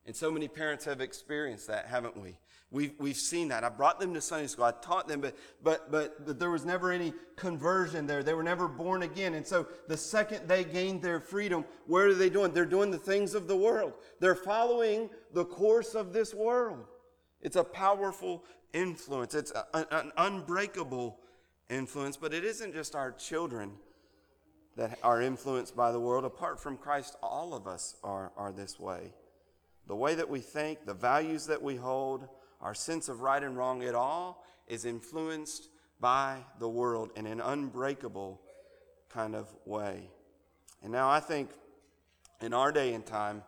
[0.05, 2.37] And so many parents have experienced that, haven't we?
[2.71, 3.63] We've, we've seen that.
[3.63, 4.65] I brought them to Sunday school.
[4.65, 8.23] I taught them, but, but, but, there was never any conversion there.
[8.23, 9.35] They were never born again.
[9.35, 12.51] And so the second they gained their freedom, what are they doing?
[12.51, 13.93] They're doing the things of the world.
[14.19, 16.85] They're following the course of this world.
[17.41, 21.19] It's a powerful influence, it's a, an unbreakable
[21.69, 23.71] influence, but it isn't just our children
[24.75, 26.25] that are influenced by the world.
[26.25, 29.13] Apart from Christ, all of us are, are this way.
[29.87, 32.27] The way that we think, the values that we hold,
[32.65, 37.39] our sense of right and wrong, at all is influenced by the world in an
[37.39, 38.41] unbreakable
[39.07, 40.09] kind of way.
[40.81, 41.51] And now I think
[42.41, 43.43] in our day and time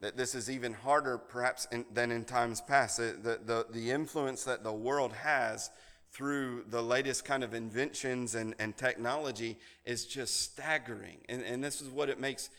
[0.00, 2.96] that this is even harder perhaps in, than in times past.
[2.96, 5.70] The, the, the, influence that the world has
[6.10, 11.18] through the latest kind of inventions and, and technology is just staggering.
[11.28, 12.50] And, and this is what it makes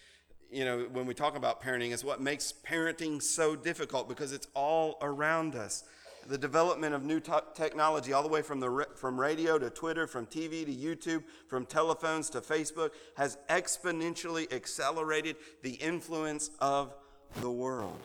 [0.55, 4.47] you know, when we talk about parenting, is what makes parenting so difficult because it's
[4.53, 5.83] all around us.
[6.27, 10.07] The development of new t- technology, all the way from, the, from radio to Twitter,
[10.07, 16.95] from TV to YouTube, from telephones to Facebook, has exponentially accelerated the influence of
[17.41, 17.99] the world.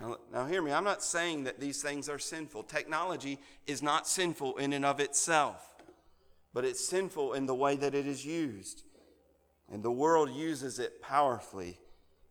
[0.00, 2.62] Now, now, hear me, I'm not saying that these things are sinful.
[2.62, 5.76] Technology is not sinful in and of itself,
[6.54, 8.84] but it's sinful in the way that it is used.
[9.70, 11.78] And the world uses it powerfully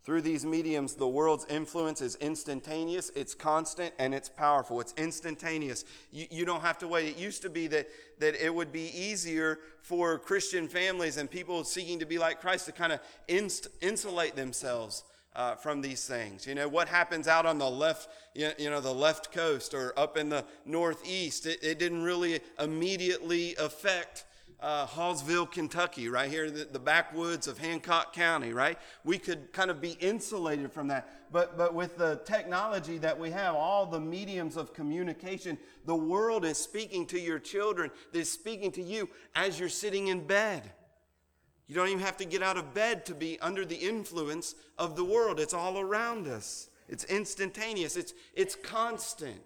[0.10, 4.82] through these mediums, the world's influence is instantaneous, it's constant, and it's powerful.
[4.82, 5.86] It's instantaneous.
[6.12, 7.10] You, you, don't have to wait.
[7.10, 11.64] It used to be that, that it would be easier for Christian families and people
[11.64, 15.04] seeking to be like Christ to kind of inst- insulate themselves
[15.36, 16.48] uh, from these things.
[16.48, 20.18] You know, what happens out on the left, you know, the left coast or up
[20.18, 24.26] in the northeast, it, it didn't really immediately affect
[24.62, 28.78] uh, Hawesville, Kentucky, right here, the, the backwoods of Hancock County, right?
[29.04, 31.08] We could kind of be insulated from that.
[31.32, 36.44] But, but with the technology that we have, all the mediums of communication, the world
[36.44, 40.72] is speaking to your children, they're speaking to you as you're sitting in bed.
[41.68, 44.96] You don't even have to get out of bed to be under the influence of
[44.96, 45.40] the world.
[45.40, 46.70] It's all around us.
[46.90, 47.96] It's instantaneous.
[47.96, 49.40] It's, it's constant.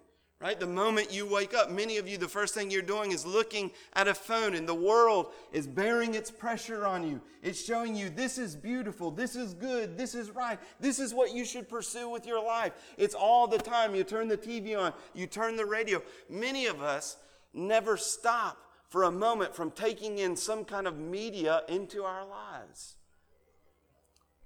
[0.44, 0.60] Right?
[0.60, 3.70] The moment you wake up, many of you, the first thing you're doing is looking
[3.94, 7.22] at a phone, and the world is bearing its pressure on you.
[7.42, 11.32] It's showing you this is beautiful, this is good, this is right, this is what
[11.32, 12.74] you should pursue with your life.
[12.98, 13.94] It's all the time.
[13.94, 16.02] You turn the TV on, you turn the radio.
[16.28, 17.16] Many of us
[17.54, 18.58] never stop
[18.90, 22.96] for a moment from taking in some kind of media into our lives.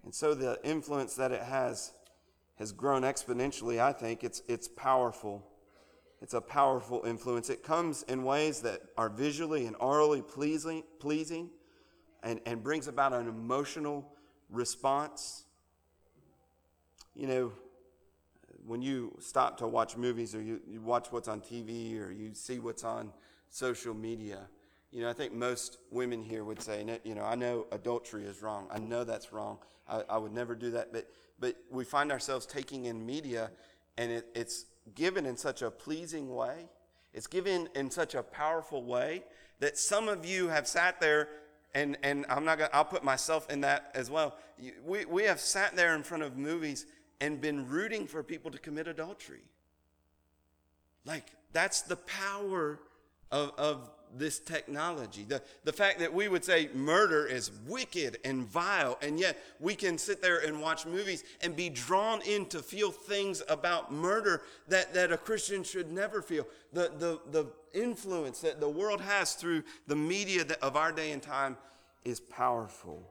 [0.05, 1.91] And so the influence that it has
[2.55, 4.23] has grown exponentially, I think.
[4.23, 5.45] It's, it's powerful.
[6.21, 7.49] It's a powerful influence.
[7.49, 11.51] It comes in ways that are visually and orally pleasing, pleasing
[12.23, 14.13] and, and brings about an emotional
[14.51, 15.45] response.
[17.15, 17.53] You know,
[18.67, 22.35] when you stop to watch movies or you, you watch what's on TV or you
[22.35, 23.13] see what's on
[23.49, 24.41] social media,
[24.91, 28.43] you know, I think most women here would say, you know, I know adultery is
[28.43, 28.67] wrong.
[28.71, 29.59] I know that's wrong.
[29.89, 30.93] I, I would never do that.
[30.93, 33.51] But, but we find ourselves taking in media
[33.99, 36.69] and it, it's given in such a pleasing way.
[37.13, 39.25] It's given in such a powerful way
[39.61, 41.29] that some of you have sat there
[41.75, 44.37] and, and I'm not gonna, I'll put myself in that as well.
[44.85, 46.87] We, we have sat there in front of movies
[47.21, 49.43] and been rooting for people to commit adultery.
[51.05, 52.81] Like, that's the power
[53.31, 55.25] of, of this technology.
[55.25, 59.75] The, the fact that we would say murder is wicked and vile, and yet we
[59.75, 64.43] can sit there and watch movies and be drawn in to feel things about murder
[64.69, 66.47] that, that a Christian should never feel.
[66.73, 71.23] The, the, the influence that the world has through the media of our day and
[71.23, 71.57] time
[72.05, 73.03] is powerful.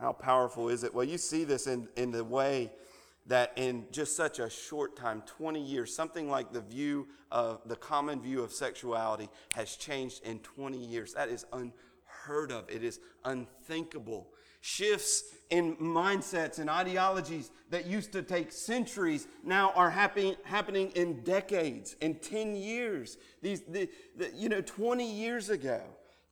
[0.00, 0.92] How powerful is it?
[0.92, 2.70] Well, you see this in, in the way
[3.26, 7.76] that in just such a short time 20 years something like the view of the
[7.76, 11.14] common view of sexuality has changed in 20 years.
[11.14, 12.70] That is unheard of.
[12.70, 14.28] It is unthinkable.
[14.60, 21.22] Shifts in mindsets and ideologies that used to take centuries now are happy, happening in
[21.22, 23.18] decades in 10 years.
[23.42, 25.82] These the, the, you know 20 years ago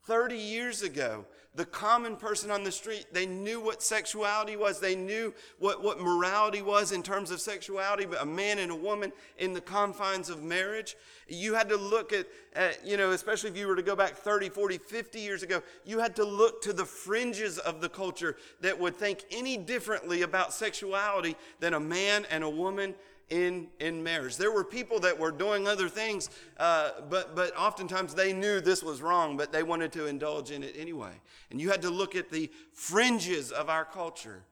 [0.05, 1.25] 30 years ago
[1.55, 4.81] the common person on the street, they knew what sexuality was.
[4.81, 8.75] They knew what, what morality was in terms of sexuality, but a man and a
[8.75, 10.97] woman in the confines of marriage.
[11.29, 14.15] You had to look at, at, you know, especially if you were to go back
[14.15, 18.37] 30, 40, 50 years ago, you had to look to the fringes of the culture
[18.63, 22.95] that would think any differently about sexuality than a man and a woman
[23.33, 24.37] in, in marriage.
[24.37, 28.83] There were people that were doing other things, uh, but, but oftentimes they knew this
[28.83, 31.15] was wrong, but they wanted to indulge in it anyway.
[31.51, 34.45] And you had to look at the fringes of our culture.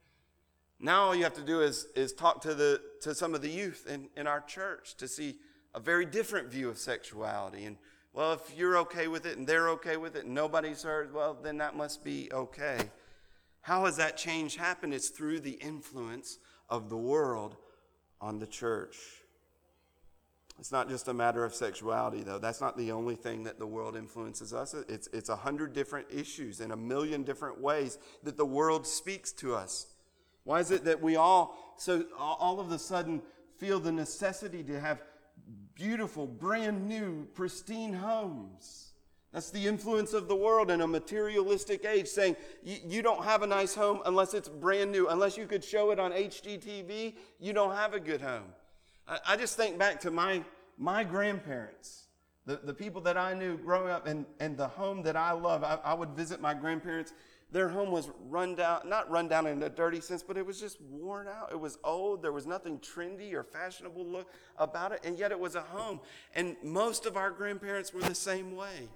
[0.81, 3.51] Now all you have to do is, is talk to, the, to some of the
[3.51, 5.37] youth in, in our church to see
[5.75, 7.67] a very different view of sexuality.
[7.67, 7.77] And
[8.15, 11.37] well, if you're okay with it and they're okay with it and nobody's hurt, well,
[11.41, 12.79] then that must be okay.
[13.61, 14.95] How has that change happened?
[14.95, 16.39] It's through the influence
[16.71, 17.57] of the world
[18.21, 18.97] on the church.
[20.59, 22.39] It's not just a matter of sexuality, though.
[22.39, 24.75] That's not the only thing that the world influences us.
[24.75, 29.33] It's, it's a hundred different issues in a million different ways that the world speaks
[29.33, 29.87] to us.
[30.45, 33.23] Why is it that we all, so all of a sudden,
[33.57, 35.03] feel the necessity to have
[35.75, 38.90] beautiful, brand new, pristine homes?
[39.33, 43.47] That's the influence of the world in a materialistic age, saying you don't have a
[43.47, 45.09] nice home unless it's brand new.
[45.09, 48.53] Unless you could show it on HGTV, you don't have a good home.
[49.27, 50.43] I just think back to my,
[50.79, 52.07] my grandparents,
[52.45, 55.63] the, the people that I knew growing up, and, and the home that I love.
[55.63, 57.13] I, I would visit my grandparents.
[57.53, 60.61] Their home was run down, not run down in a dirty sense, but it was
[60.61, 61.51] just worn out.
[61.51, 62.23] It was old.
[62.23, 66.01] There was nothing trendy or fashionable look about it, and yet it was a home.
[66.35, 68.89] And most of our grandparents were the same way.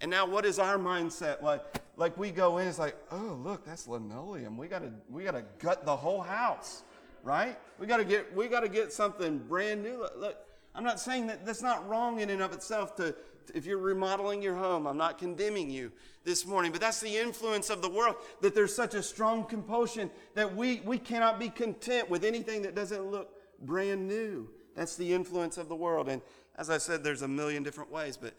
[0.00, 1.62] And now what is our mindset like?
[1.96, 4.56] Like we go in, it's like, oh look, that's linoleum.
[4.56, 6.84] We gotta we gotta gut the whole house,
[7.24, 7.58] right?
[7.80, 10.06] We gotta get we gotta get something brand new.
[10.16, 10.36] Look,
[10.74, 13.16] I'm not saying that that's not wrong in and of itself to
[13.54, 15.92] if you're remodeling your home, I'm not condemning you
[16.24, 20.10] this morning, but that's the influence of the world that there's such a strong compulsion
[20.34, 23.30] that we, we cannot be content with anything that doesn't look
[23.60, 24.48] brand new.
[24.74, 26.08] That's the influence of the world.
[26.08, 26.22] And
[26.56, 28.34] as I said, there's a million different ways, but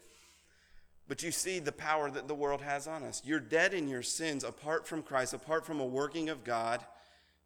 [1.10, 3.20] but you see the power that the world has on us.
[3.24, 6.84] You're dead in your sins apart from Christ, apart from a working of God,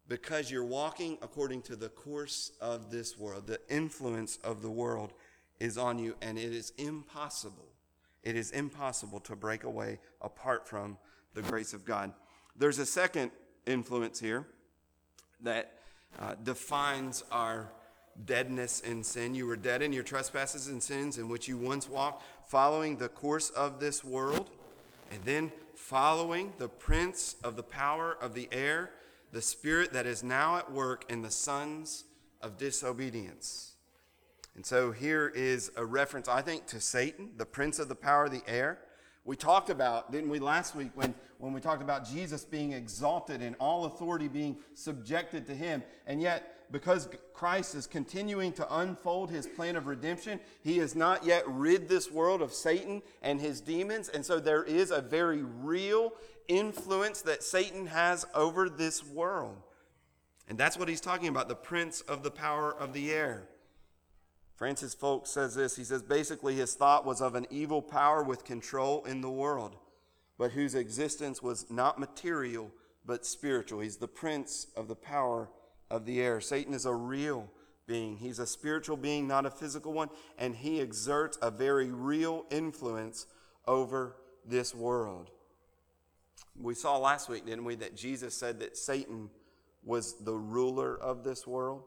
[0.07, 3.47] because you're walking according to the course of this world.
[3.47, 5.13] The influence of the world
[5.59, 7.65] is on you, and it is impossible.
[8.21, 10.99] It is impossible to break away apart from
[11.33, 12.13] the grace of God.
[12.55, 13.31] There's a second
[13.65, 14.45] influence here
[15.41, 15.73] that
[16.19, 17.71] uh, defines our
[18.25, 19.35] deadness in sin.
[19.35, 23.09] You were dead in your trespasses and sins in which you once walked, following the
[23.09, 24.49] course of this world,
[25.11, 28.91] and then following the prince of the power of the air,
[29.31, 32.05] the spirit that is now at work in the sons
[32.41, 33.73] of disobedience.
[34.55, 38.25] And so here is a reference, I think, to Satan, the prince of the power
[38.25, 38.79] of the air.
[39.25, 43.41] We talked about, didn't we, last week when, when we talked about Jesus being exalted
[43.41, 45.83] and all authority being subjected to him.
[46.07, 51.25] And yet, because Christ is continuing to unfold his plan of redemption, he has not
[51.25, 54.09] yet rid this world of Satan and his demons.
[54.09, 56.13] And so there is a very real
[56.47, 59.57] influence that Satan has over this world.
[60.47, 63.49] And that's what he's talking about the prince of the power of the air.
[64.55, 65.75] Francis Foulkes says this.
[65.75, 69.75] He says basically his thought was of an evil power with control in the world,
[70.37, 72.71] but whose existence was not material
[73.05, 73.81] but spiritual.
[73.81, 75.49] He's the prince of the power
[75.89, 76.41] of the air.
[76.41, 77.49] Satan is a real
[77.87, 82.45] being, he's a spiritual being, not a physical one, and he exerts a very real
[82.49, 83.27] influence
[83.67, 84.15] over
[84.45, 85.29] this world.
[86.59, 89.29] We saw last week, didn't we, that Jesus said that Satan
[89.83, 91.83] was the ruler of this world.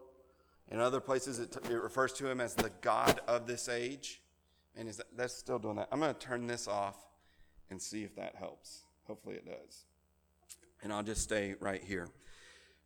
[0.70, 4.20] In other places, it, it refers to him as the God of this age.
[4.76, 5.88] And is that, that's still doing that.
[5.90, 6.96] I'm going to turn this off
[7.70, 8.82] and see if that helps.
[9.06, 9.84] Hopefully, it does.
[10.82, 12.08] And I'll just stay right here.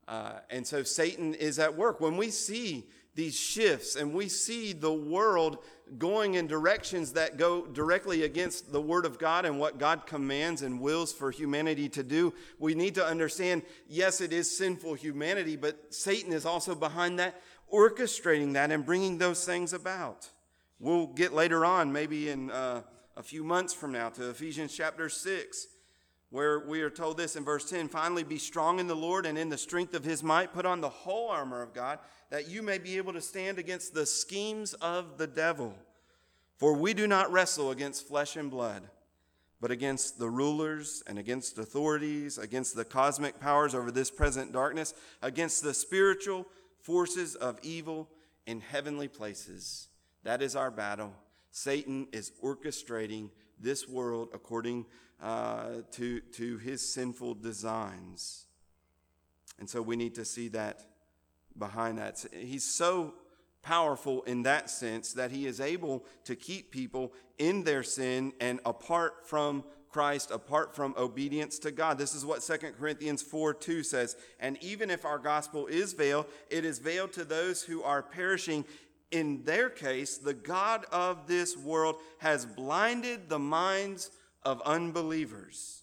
[0.09, 2.00] Uh, and so Satan is at work.
[2.00, 5.59] When we see these shifts and we see the world
[5.98, 10.62] going in directions that go directly against the Word of God and what God commands
[10.62, 15.57] and wills for humanity to do, we need to understand yes, it is sinful humanity,
[15.57, 17.40] but Satan is also behind that
[17.72, 20.28] orchestrating that and bringing those things about.
[20.78, 22.82] We'll get later on, maybe in uh,
[23.16, 25.66] a few months from now, to Ephesians chapter 6,
[26.33, 29.39] where we are told this in verse 10 Finally, be strong in the Lord and
[29.39, 30.53] in the strength of his might.
[30.53, 33.95] Put on the whole armor of God, that you may be able to stand against
[33.95, 35.74] the schemes of the devil.
[36.57, 38.83] For we do not wrestle against flesh and blood,
[39.61, 44.95] but against the rulers and against authorities, against the cosmic powers over this present darkness,
[45.20, 46.47] against the spiritual
[46.80, 48.09] forces of evil
[48.47, 49.89] in heavenly places.
[50.24, 51.12] That is our battle.
[51.51, 53.28] Satan is orchestrating
[53.61, 54.87] this world according
[55.22, 58.46] uh, to, to his sinful designs.
[59.58, 60.84] And so we need to see that
[61.56, 62.24] behind that.
[62.32, 63.14] He's so
[63.62, 68.58] powerful in that sense that he is able to keep people in their sin and
[68.66, 71.98] apart from Christ apart from obedience to God.
[71.98, 74.16] This is what 2 Corinthians 4 2 says.
[74.40, 78.64] And even if our gospel is veiled, it is veiled to those who are perishing.
[79.10, 84.10] In their case, the God of this world has blinded the minds
[84.45, 85.82] of unbelievers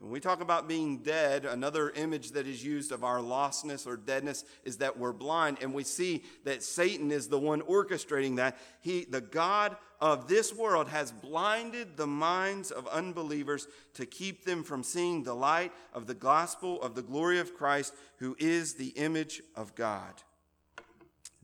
[0.00, 3.98] when we talk about being dead, another image that is used of our lostness or
[3.98, 8.56] deadness is that we're blind, and we see that Satan is the one orchestrating that.
[8.80, 14.64] He, the God of this world, has blinded the minds of unbelievers to keep them
[14.64, 18.88] from seeing the light of the gospel of the glory of Christ, who is the
[18.96, 20.14] image of God.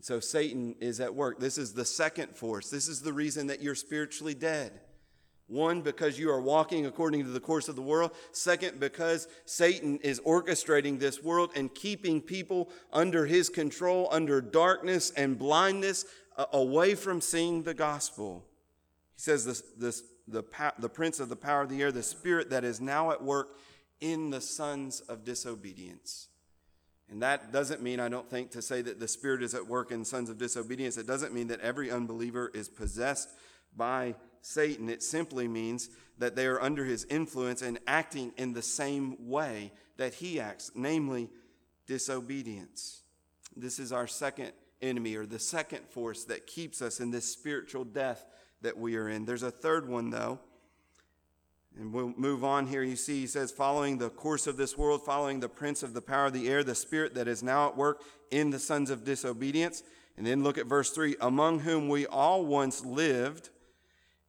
[0.00, 1.40] So Satan is at work.
[1.40, 2.70] This is the second force.
[2.70, 4.80] This is the reason that you're spiritually dead.
[5.48, 8.10] One, because you are walking according to the course of the world.
[8.32, 15.12] Second, because Satan is orchestrating this world and keeping people under his control, under darkness
[15.12, 16.04] and blindness,
[16.36, 18.44] uh, away from seeing the gospel.
[19.14, 20.42] He says this, this, the,
[20.78, 23.56] the prince of the power of the air, the spirit that is now at work
[24.00, 26.28] in the sons of disobedience.
[27.08, 29.92] And that doesn't mean, I don't think, to say that the spirit is at work
[29.92, 30.96] in sons of disobedience.
[30.96, 33.28] It doesn't mean that every unbeliever is possessed
[33.76, 34.16] by
[34.48, 39.28] Satan, it simply means that they are under his influence and acting in the same
[39.28, 41.28] way that he acts, namely
[41.88, 43.02] disobedience.
[43.56, 47.82] This is our second enemy, or the second force that keeps us in this spiritual
[47.82, 48.24] death
[48.62, 49.24] that we are in.
[49.24, 50.38] There's a third one, though.
[51.76, 52.84] And we'll move on here.
[52.84, 56.00] You see, he says, following the course of this world, following the prince of the
[56.00, 59.02] power of the air, the spirit that is now at work in the sons of
[59.02, 59.82] disobedience.
[60.16, 63.50] And then look at verse 3 among whom we all once lived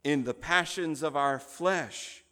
[0.08, 2.24] in the passions of our flesh,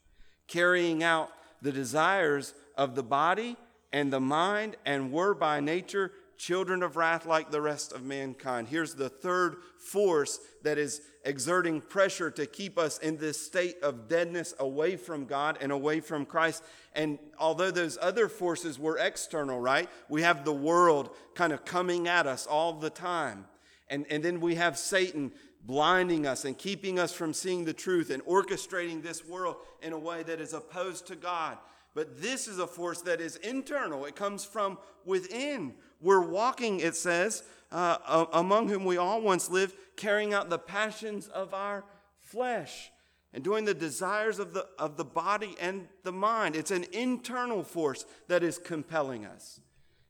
[0.47, 1.29] carrying out
[1.61, 3.57] the desires of the body
[3.91, 8.69] and the mind, and were by nature children of wrath like the rest of mankind.
[8.69, 14.07] Here's the third force that is exerting pressure to keep us in this state of
[14.07, 16.63] deadness away from God and away from Christ.
[16.93, 19.89] And although those other forces were external, right?
[20.07, 23.47] We have the world kind of coming at us all the time.
[23.89, 25.31] And, and then we have Satan
[25.65, 29.99] blinding us and keeping us from seeing the truth and orchestrating this world in a
[29.99, 31.57] way that is opposed to God.
[31.93, 35.73] But this is a force that is internal, it comes from within.
[36.01, 41.27] We're walking, it says, uh, among whom we all once lived, carrying out the passions
[41.27, 41.83] of our
[42.19, 42.91] flesh
[43.33, 46.55] and doing the desires of the, of the body and the mind.
[46.55, 49.59] It's an internal force that is compelling us.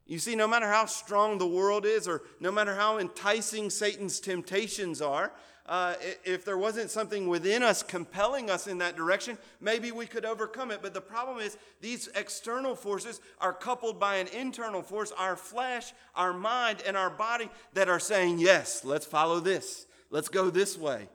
[0.07, 4.19] You see, no matter how strong the world is, or no matter how enticing Satan's
[4.19, 5.31] temptations are,
[5.65, 10.23] uh, if there wasn't something within us compelling us in that direction, maybe we could
[10.23, 10.79] overcome it.
[10.83, 15.91] But the problem is, these external forces are coupled by an internal force, our flesh,
[16.13, 19.87] our mind, and our body, that are saying, Yes, let's follow this.
[20.11, 21.09] Let's go this way.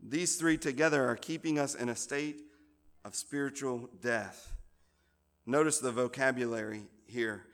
[0.00, 2.42] These three together are keeping us in a state
[3.04, 4.52] of spiritual death.
[5.46, 7.44] Notice the vocabulary here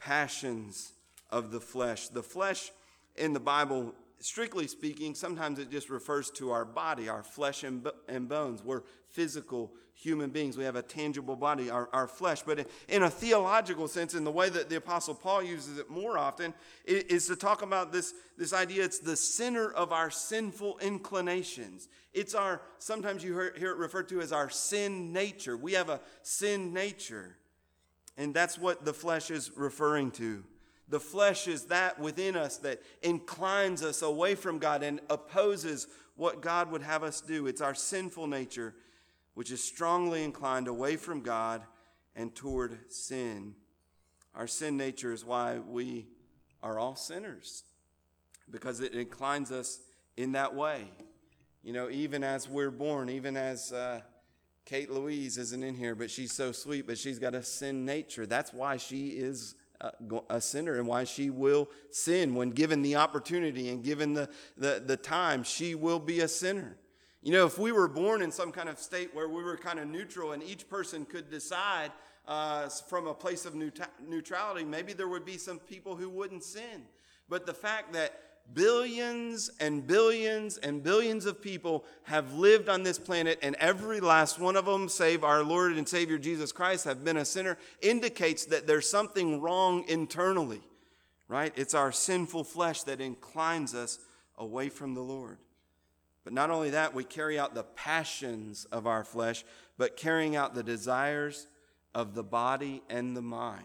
[0.00, 0.92] passions
[1.30, 2.08] of the flesh.
[2.08, 2.72] The flesh
[3.16, 7.86] in the Bible, strictly speaking, sometimes it just refers to our body, our flesh and,
[8.08, 8.64] and bones.
[8.64, 10.56] We're physical human beings.
[10.56, 12.42] We have a tangible body, our, our flesh.
[12.42, 16.16] But in a theological sense, in the way that the Apostle Paul uses it more
[16.16, 16.54] often,
[16.86, 21.88] is to talk about this, this idea it's the center of our sinful inclinations.
[22.14, 25.56] It's our, sometimes you hear, hear it referred to as our sin nature.
[25.56, 27.36] We have a sin nature.
[28.16, 30.44] And that's what the flesh is referring to.
[30.88, 35.86] The flesh is that within us that inclines us away from God and opposes
[36.16, 37.46] what God would have us do.
[37.46, 38.74] It's our sinful nature,
[39.34, 41.62] which is strongly inclined away from God
[42.16, 43.54] and toward sin.
[44.34, 46.08] Our sin nature is why we
[46.62, 47.62] are all sinners,
[48.50, 49.80] because it inclines us
[50.16, 50.90] in that way.
[51.62, 54.00] You know, even as we're born, even as uh,
[54.64, 58.26] Kate Louise isn't in here, but she's so sweet, but she's got a sin nature.
[58.26, 59.54] That's why she is
[60.28, 64.82] a sinner and why she will sin when given the opportunity and given the, the,
[64.84, 66.76] the time, she will be a sinner.
[67.22, 69.78] You know, if we were born in some kind of state where we were kind
[69.78, 71.92] of neutral and each person could decide
[72.28, 76.82] uh, from a place of neutrality, maybe there would be some people who wouldn't sin.
[77.28, 82.98] But the fact that billions and billions and billions of people have lived on this
[82.98, 87.04] planet, and every last one of them, save our Lord and Savior Jesus Christ, have
[87.04, 90.62] been a sinner, indicates that there's something wrong internally,
[91.28, 91.52] right?
[91.56, 93.98] It's our sinful flesh that inclines us
[94.36, 95.38] away from the Lord.
[96.24, 99.44] But not only that, we carry out the passions of our flesh,
[99.78, 101.46] but carrying out the desires
[101.94, 103.64] of the body and the mind.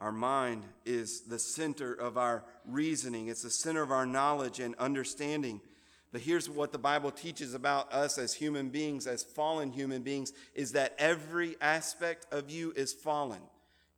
[0.00, 4.74] Our mind is the center of our reasoning, it's the center of our knowledge and
[4.76, 5.60] understanding.
[6.12, 10.32] But here's what the Bible teaches about us as human beings, as fallen human beings,
[10.54, 13.40] is that every aspect of you is fallen.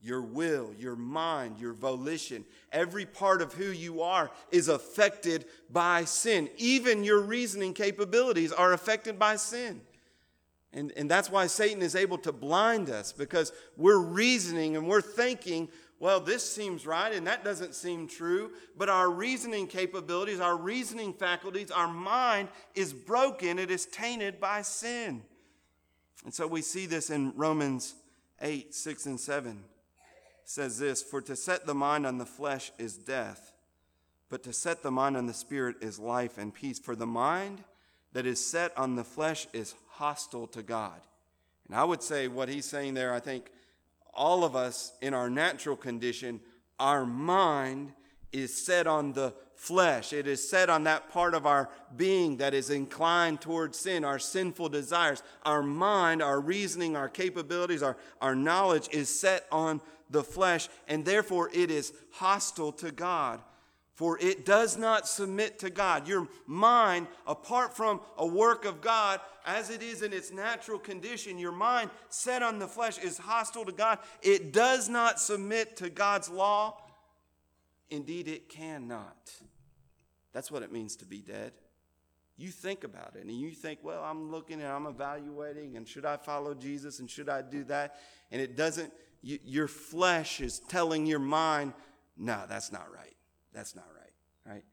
[0.03, 6.05] Your will, your mind, your volition, every part of who you are is affected by
[6.05, 6.50] sin.
[6.59, 9.80] Even your reasoning capabilities are affected by sin.
[10.74, 15.03] And, and that's why Satan is able to blind us because we're reasoning and we're
[15.03, 15.68] thinking
[16.03, 21.12] well, this seems right and that doesn't seem true, but our reasoning capabilities, our reasoning
[21.12, 23.57] faculties, our mind is broken.
[23.57, 25.22] It is tainted by sin.
[26.24, 27.94] And so we see this in Romans
[28.40, 29.53] 8, 6, and 7.
[29.53, 29.57] It
[30.44, 33.53] says this For to set the mind on the flesh is death,
[34.28, 36.80] but to set the mind on the spirit is life and peace.
[36.80, 37.62] For the mind
[38.12, 41.00] that is set on the flesh is hostile to God.
[41.68, 43.53] And I would say what he's saying there, I think
[44.12, 46.40] all of us in our natural condition,
[46.78, 47.92] our mind
[48.32, 50.12] is set on the flesh.
[50.12, 54.18] It is set on that part of our being that is inclined towards sin, our
[54.18, 55.22] sinful desires.
[55.44, 61.04] Our mind, our reasoning, our capabilities, our, our knowledge is set on the flesh, and
[61.04, 63.40] therefore it is hostile to God
[63.95, 66.09] for it does not submit to God.
[66.09, 71.38] Your mind, apart from a work of God, as it is in its natural condition,
[71.38, 73.99] your mind set on the flesh is hostile to God.
[74.22, 76.78] It does not submit to God's law.
[77.90, 79.32] Indeed, it cannot.
[80.32, 81.53] That's what it means to be dead.
[82.38, 86.07] You think about it and you think, well, I'm looking and I'm evaluating, and should
[86.07, 87.97] I follow Jesus and should I do that?
[88.30, 88.90] And it doesn't,
[89.20, 91.74] you, your flesh is telling your mind,
[92.16, 93.14] no, that's not right.
[93.53, 94.64] That's not right, right?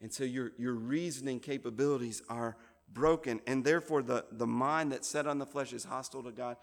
[0.00, 2.56] And so your, your reasoning capabilities are
[2.92, 6.56] broken, and therefore the, the mind that's set on the flesh is hostile to God.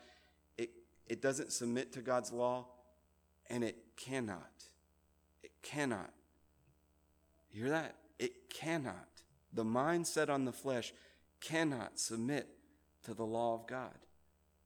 [0.57, 0.69] It,
[1.07, 2.67] it doesn't submit to God's law,
[3.49, 4.51] and it cannot.
[5.43, 6.11] It cannot.
[7.51, 7.95] You hear that?
[8.19, 9.07] It cannot.
[9.53, 10.93] The mind set on the flesh
[11.41, 12.47] cannot submit
[13.03, 13.97] to the law of God.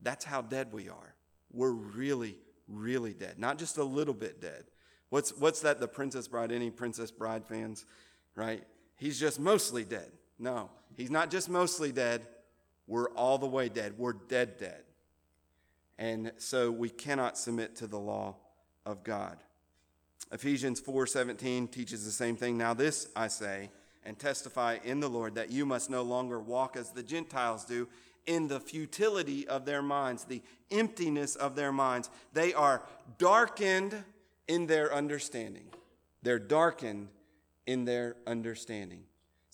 [0.01, 1.15] That's how dead we are.
[1.51, 2.37] We're really,
[2.67, 3.39] really dead.
[3.39, 4.65] Not just a little bit dead,
[5.09, 6.51] What's, what's that, the Princess Bride?
[6.51, 7.85] Any Princess Bride fans,
[8.35, 8.63] right?
[8.97, 10.11] He's just mostly dead.
[10.39, 12.25] No, he's not just mostly dead.
[12.87, 13.93] We're all the way dead.
[13.97, 14.83] We're dead, dead.
[15.97, 18.35] And so we cannot submit to the law
[18.85, 19.37] of God.
[20.31, 22.57] Ephesians 4:17 teaches the same thing.
[22.57, 23.69] Now this I say
[24.03, 27.87] and testify in the Lord that you must no longer walk as the Gentiles do
[28.25, 30.41] in the futility of their minds, the
[30.71, 32.09] emptiness of their minds.
[32.33, 32.83] They are
[33.17, 34.03] darkened
[34.47, 35.67] in their understanding.
[36.21, 37.09] They're darkened
[37.65, 39.03] in their understanding.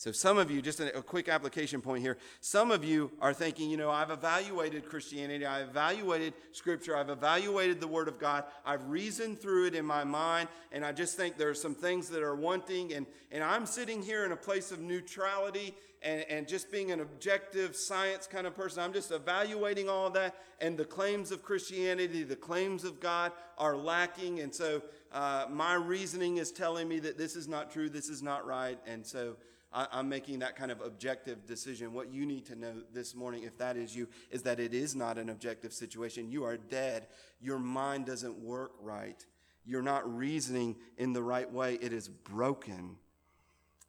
[0.01, 3.69] So, some of you, just a, quick application point here, some of you are thinking,
[3.69, 8.83] you know, I've evaluated Christianity, I've evaluated Scripture, I've evaluated the Word of God, I've
[8.89, 12.23] reasoned through it in my mind, and I just think there are some things that
[12.23, 16.71] are wanting, and, and I'm sitting here in a place of neutrality and, and just
[16.71, 18.81] being an objective science kind of person.
[18.81, 23.77] I'm just evaluating all that, and the claims of Christianity, the claims of God are
[23.77, 24.81] lacking, and so
[25.11, 28.79] uh, my reasoning is telling me that this is not true, this is not right,
[28.87, 29.35] and so.
[29.73, 31.93] I, am making that kind of objective decision.
[31.93, 34.95] What you need to know this morning, if that is you, is that it is
[34.95, 36.29] not an objective situation.
[36.29, 37.07] You are dead.
[37.39, 39.25] Your mind doesn't work right.
[39.65, 41.75] You're not reasoning in the right way.
[41.75, 42.97] It is broken.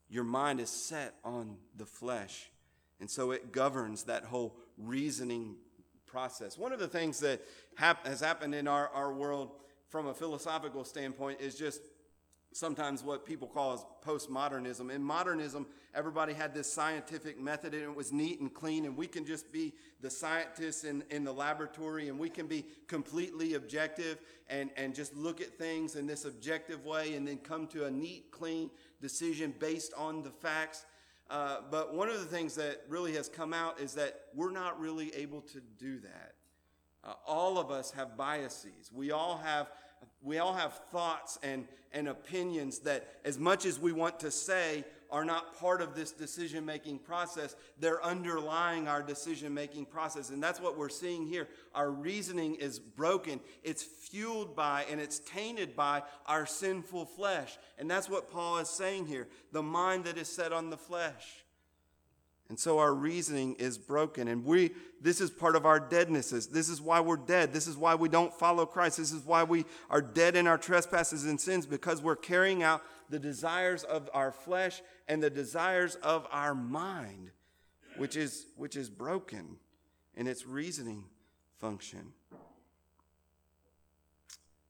[0.09, 2.49] Your mind is set on the flesh.
[2.99, 5.55] And so it governs that whole reasoning
[6.05, 6.57] process.
[6.57, 7.41] One of the things that
[7.75, 9.51] hap- has happened in our, our world
[9.89, 11.81] from a philosophical standpoint is just
[12.53, 14.91] sometimes what people call as postmodernism.
[14.91, 19.07] In modernism, everybody had this scientific method and it was neat and clean, and we
[19.07, 24.19] can just be the scientists in, in the laboratory and we can be completely objective
[24.49, 27.91] and, and just look at things in this objective way and then come to a
[27.91, 28.69] neat, clean
[29.01, 30.85] decision based on the facts.
[31.29, 34.79] Uh, but one of the things that really has come out is that we're not
[34.79, 36.35] really able to do that.
[37.03, 38.91] Uh, all of us have biases.
[38.93, 39.69] We all have
[40.21, 44.83] we all have thoughts and, and opinions that, as much as we want to say,
[45.13, 47.55] are not part of this decision making process.
[47.79, 50.31] They're underlying our decision making process.
[50.31, 51.47] And that's what we're seeing here.
[51.75, 57.59] Our reasoning is broken, it's fueled by and it's tainted by our sinful flesh.
[57.77, 61.42] And that's what Paul is saying here the mind that is set on the flesh.
[62.49, 64.27] And so our reasoning is broken.
[64.27, 64.71] And we,
[65.01, 66.47] this is part of our deadnesses.
[66.47, 67.53] This is why we're dead.
[67.53, 68.97] This is why we don't follow Christ.
[68.97, 72.83] This is why we are dead in our trespasses and sins because we're carrying out
[73.09, 77.31] the desires of our flesh and the desires of our mind,
[77.97, 79.57] which is, which is broken
[80.15, 81.05] in its reasoning
[81.59, 82.13] function.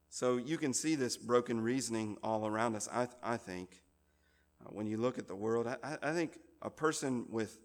[0.09, 3.81] So you can see this broken reasoning all around us, I, I think.
[4.63, 7.59] Uh, when you look at the world, I, I think a person with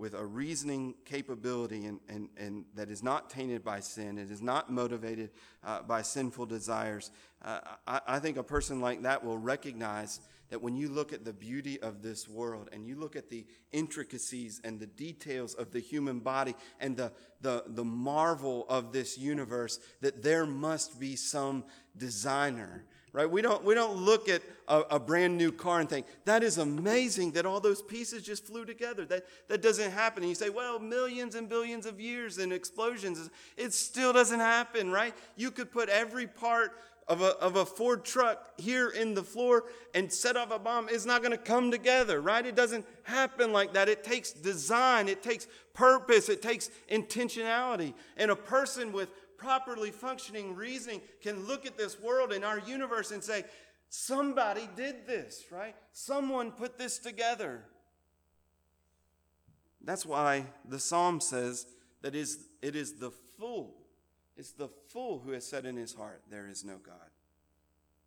[0.00, 4.40] with a reasoning capability and, and, and that is not tainted by sin, it is
[4.40, 5.28] not motivated
[5.62, 7.10] uh, by sinful desires,
[7.44, 11.24] uh, I, I think a person like that will recognize that when you look at
[11.24, 15.70] the beauty of this world and you look at the intricacies and the details of
[15.70, 17.12] the human body and the,
[17.42, 21.62] the, the marvel of this universe, that there must be some
[21.96, 23.28] designer right?
[23.28, 26.58] We don't, we don't look at a, a, brand new car and think, that is
[26.58, 29.04] amazing that all those pieces just flew together.
[29.04, 30.22] That, that doesn't happen.
[30.22, 33.30] And you say, well, millions and billions of years and explosions.
[33.56, 35.14] It still doesn't happen, right?
[35.36, 36.72] You could put every part
[37.10, 40.88] of a, of a Ford truck here in the floor and set off a bomb.
[40.88, 42.46] It's not going to come together, right?
[42.46, 43.88] It doesn't happen like that.
[43.88, 47.94] It takes design, it takes purpose, it takes intentionality.
[48.16, 49.08] And a person with
[49.40, 53.44] properly functioning reasoning can look at this world and our universe and say,
[53.88, 55.74] somebody did this, right?
[55.92, 57.62] Someone put this together.
[59.82, 61.66] That's why the psalm says
[62.02, 63.76] that is, it is the fool.
[64.36, 66.96] It's the fool who has said in his heart, There is no God.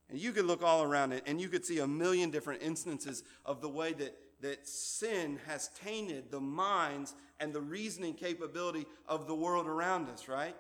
[0.10, 3.24] And you could look all around it and you could see a million different instances
[3.44, 9.26] of the way that, that sin has tainted the minds and the reasoning capability of
[9.26, 10.56] the world around us, right?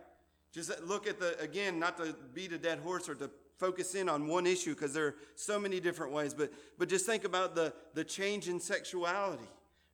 [0.53, 4.07] Just look at the, again, not to beat a dead horse or to focus in
[4.07, 7.55] on one issue because there are so many different ways, but, but just think about
[7.55, 9.47] the, the change in sexuality,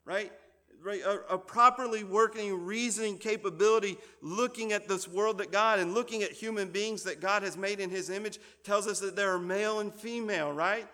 [0.04, 0.32] right?
[0.82, 6.22] Right, a, a, properly working reasoning capability, looking at this world that God and looking
[6.22, 9.38] at human beings that God has made in His image, tells us that there are
[9.38, 10.88] male and female, right?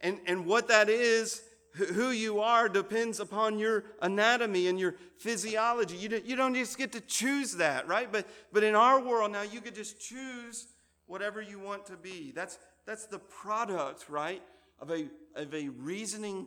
[0.00, 1.42] And, and what that is
[1.72, 5.96] who you are depends upon your anatomy and your physiology.
[5.96, 8.10] You don't, just get to choose that, right?
[8.10, 10.66] But, but in our world now, you could just choose
[11.06, 12.32] whatever you want to be.
[12.34, 14.42] That's, that's the product, right,
[14.80, 16.46] of a, of a reasoning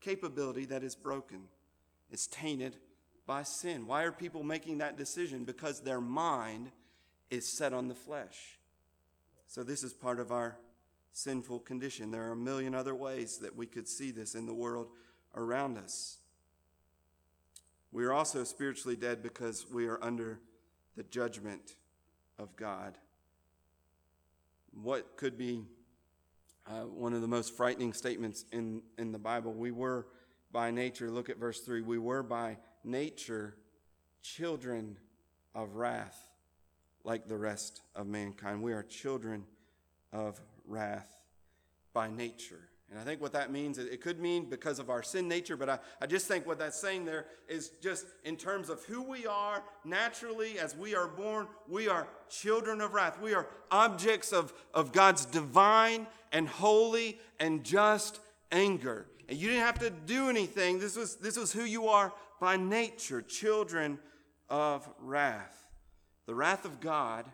[0.00, 1.42] capability that is broken.
[2.10, 2.76] It's tainted
[3.26, 3.86] by sin.
[3.86, 5.44] Why are people making that decision?
[5.44, 6.70] Because their mind
[7.30, 8.58] is set on the flesh.
[9.46, 10.56] So, this is part of our
[11.12, 12.10] sinful condition.
[12.10, 14.88] There are a million other ways that we could see this in the world
[15.34, 16.18] around us.
[17.90, 20.40] We are also spiritually dead because we are under
[20.96, 21.76] the judgment
[22.38, 22.98] of God.
[24.82, 25.64] What could be
[26.66, 29.52] uh, one of the most frightening statements in, in the Bible?
[29.52, 30.06] We were
[30.52, 33.56] by nature, look at verse 3, we were by nature
[34.22, 34.96] children
[35.54, 36.28] of wrath
[37.04, 38.62] like the rest of mankind.
[38.62, 39.44] We are children
[40.12, 41.16] of wrath
[41.92, 42.68] by nature.
[42.90, 45.68] And I think what that means, it could mean because of our sin nature, but
[45.68, 49.26] I, I just think what that's saying there is just in terms of who we
[49.26, 53.20] are naturally as we are born, we are children of wrath.
[53.20, 59.06] We are objects of, of God's divine and holy and just anger.
[59.28, 60.78] And you didn't have to do anything.
[60.78, 62.10] This was, this was who you are
[62.40, 63.98] by nature, children
[64.48, 65.66] of wrath.
[66.24, 67.26] The wrath of God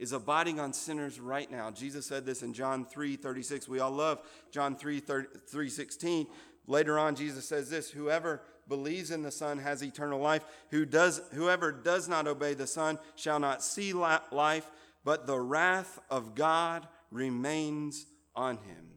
[0.00, 1.70] is abiding on sinners right now.
[1.70, 3.68] Jesus said this in John 3 36.
[3.68, 4.20] We all love
[4.50, 6.26] John 3 3 16.
[6.66, 10.44] Later on, Jesus says this Whoever believes in the Son has eternal life.
[10.70, 14.70] Who does, whoever does not obey the Son shall not see life,
[15.04, 18.89] but the wrath of God remains on him.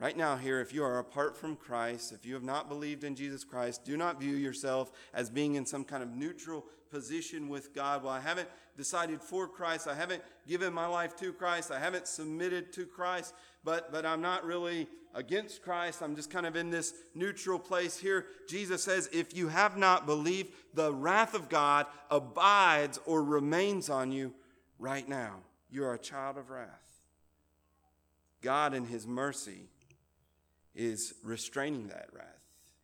[0.00, 3.14] Right now, here, if you are apart from Christ, if you have not believed in
[3.14, 7.74] Jesus Christ, do not view yourself as being in some kind of neutral position with
[7.74, 8.02] God.
[8.02, 8.48] Well, I haven't
[8.78, 9.86] decided for Christ.
[9.86, 11.70] I haven't given my life to Christ.
[11.70, 16.02] I haven't submitted to Christ, but, but I'm not really against Christ.
[16.02, 18.24] I'm just kind of in this neutral place here.
[18.48, 24.12] Jesus says, if you have not believed, the wrath of God abides or remains on
[24.12, 24.32] you
[24.78, 25.40] right now.
[25.70, 27.02] You are a child of wrath.
[28.40, 29.68] God, in His mercy,
[30.74, 32.40] is restraining that wrath.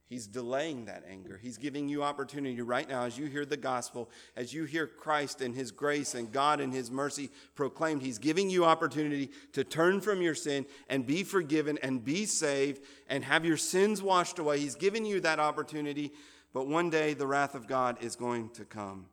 [0.09, 1.37] He's delaying that anger.
[1.43, 5.41] He's giving you opportunity right now as you hear the gospel, as you hear Christ
[5.41, 8.03] and His grace and God and His mercy proclaimed.
[8.03, 12.85] He's giving you opportunity to turn from your sin and be forgiven and be saved
[13.09, 14.61] and have your sins washed away.
[14.61, 16.13] He's giving you that opportunity,
[16.55, 19.07] but one day the wrath of God is going to come.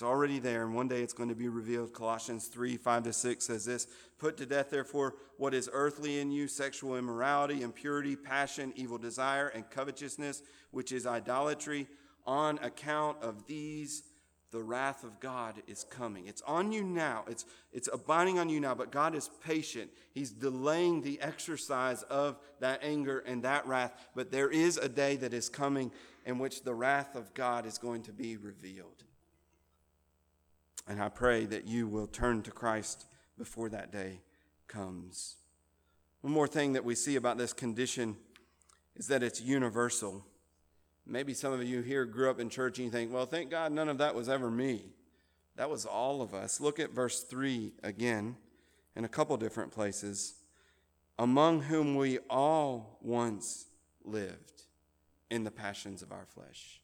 [0.00, 1.92] It's already there, and one day it's going to be revealed.
[1.92, 3.86] Colossians 3 5 to 6 says this
[4.16, 9.48] Put to death, therefore, what is earthly in you sexual immorality, impurity, passion, evil desire,
[9.48, 11.86] and covetousness, which is idolatry.
[12.24, 14.04] On account of these,
[14.52, 16.26] the wrath of God is coming.
[16.28, 17.24] It's on you now.
[17.28, 19.90] It's, it's abiding on you now, but God is patient.
[20.14, 23.92] He's delaying the exercise of that anger and that wrath.
[24.14, 25.92] But there is a day that is coming
[26.24, 29.04] in which the wrath of God is going to be revealed.
[30.86, 33.06] And I pray that you will turn to Christ
[33.38, 34.20] before that day
[34.66, 35.36] comes.
[36.20, 38.16] One more thing that we see about this condition
[38.96, 40.24] is that it's universal.
[41.06, 43.72] Maybe some of you here grew up in church and you think, well, thank God
[43.72, 44.84] none of that was ever me.
[45.56, 46.60] That was all of us.
[46.60, 48.36] Look at verse 3 again
[48.94, 50.34] in a couple different places.
[51.18, 53.66] Among whom we all once
[54.04, 54.64] lived
[55.30, 56.80] in the passions of our flesh.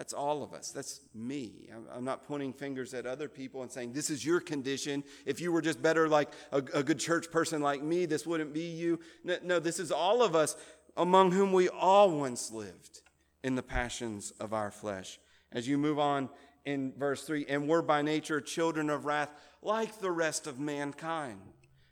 [0.00, 0.70] That's all of us.
[0.70, 1.68] That's me.
[1.94, 5.04] I'm not pointing fingers at other people and saying, this is your condition.
[5.26, 8.54] If you were just better like a, a good church person like me, this wouldn't
[8.54, 8.98] be you.
[9.24, 10.56] No, no, this is all of us
[10.96, 13.02] among whom we all once lived
[13.44, 15.20] in the passions of our flesh.
[15.52, 16.30] As you move on
[16.64, 21.42] in verse 3, and we're by nature children of wrath like the rest of mankind.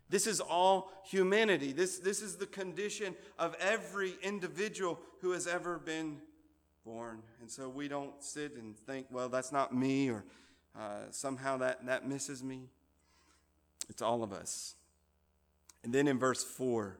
[0.08, 1.72] This is all humanity.
[1.72, 6.22] This, this is the condition of every individual who has ever been
[6.88, 7.22] born.
[7.42, 10.24] And so we don't sit and think, well, that's not me, or
[10.74, 12.70] uh, somehow that, that misses me.
[13.90, 14.74] It's all of us.
[15.84, 16.96] And then in verse 4,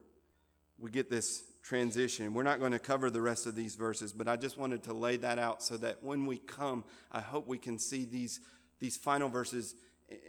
[0.77, 2.35] we get this transition.
[2.35, 4.93] We're not going to cover the rest of these verses, but I just wanted to
[4.93, 8.41] lay that out so that when we come, I hope we can see these,
[8.79, 9.73] these final verses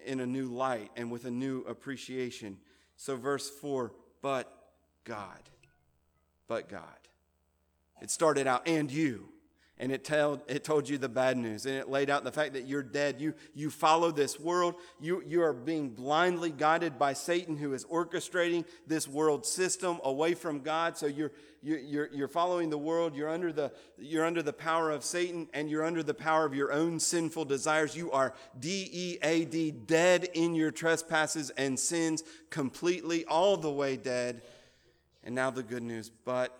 [0.06, 2.56] in a new light and with a new appreciation.
[2.96, 3.92] So, verse 4,
[4.22, 4.50] but
[5.04, 5.50] God.
[6.48, 6.82] But God.
[8.00, 9.28] It started out, and you
[9.80, 12.52] and it, told, it told you the bad news and it laid out the fact
[12.52, 13.18] that you're dead.
[13.18, 14.74] You, you follow this world.
[15.00, 20.34] You, you are being blindly guided by satan who is orchestrating this world system away
[20.34, 20.98] from god.
[20.98, 23.16] So you're, you're, you're following the world.
[23.16, 26.54] You're under the, you're under the power of satan and you're under the power of
[26.54, 27.96] your own sinful desires.
[27.96, 34.42] You are d-e-a-d dead in your trespasses and sins completely all the way dead.
[35.24, 36.10] And now the good news.
[36.10, 36.54] But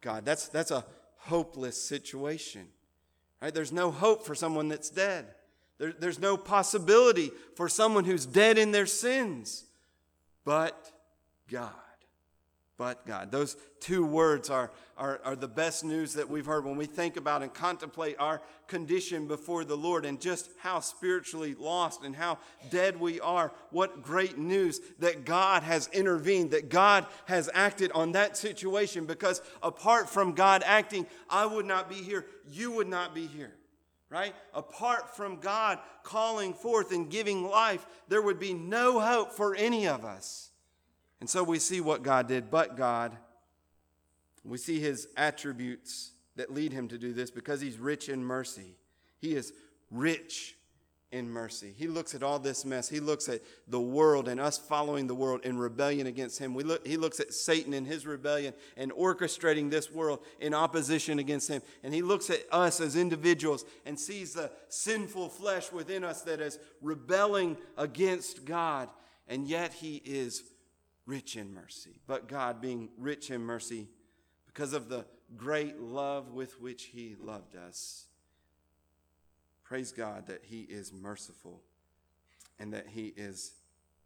[0.00, 0.86] god that's, that's a
[1.22, 2.66] hopeless situation.
[3.40, 3.52] Right?
[3.52, 5.26] There's no hope for someone that's dead.
[5.78, 9.64] There, there's no possibility for someone who's dead in their sins.
[10.44, 10.90] But
[11.50, 11.72] God
[12.82, 13.30] but God.
[13.30, 17.16] Those two words are, are, are the best news that we've heard when we think
[17.16, 22.38] about and contemplate our condition before the Lord and just how spiritually lost and how
[22.70, 23.52] dead we are.
[23.70, 29.42] What great news that God has intervened, that God has acted on that situation because
[29.62, 33.54] apart from God acting, I would not be here, you would not be here
[34.10, 34.34] right?
[34.52, 39.88] Apart from God calling forth and giving life, there would be no hope for any
[39.88, 40.51] of us.
[41.22, 43.16] And so we see what God did, but God,
[44.44, 48.74] we see his attributes that lead him to do this because he's rich in mercy.
[49.20, 49.52] He is
[49.92, 50.56] rich
[51.12, 51.74] in mercy.
[51.78, 52.88] He looks at all this mess.
[52.88, 56.54] He looks at the world and us following the world in rebellion against him.
[56.54, 61.20] We look, he looks at Satan and his rebellion and orchestrating this world in opposition
[61.20, 61.62] against him.
[61.84, 66.40] And he looks at us as individuals and sees the sinful flesh within us that
[66.40, 68.88] is rebelling against God.
[69.28, 70.42] And yet he is
[71.06, 72.00] rich in mercy.
[72.06, 73.88] But God, being rich in mercy,
[74.46, 78.06] because of the great love with which he loved us,
[79.72, 81.62] Praise God that He is merciful
[82.58, 83.52] and that He is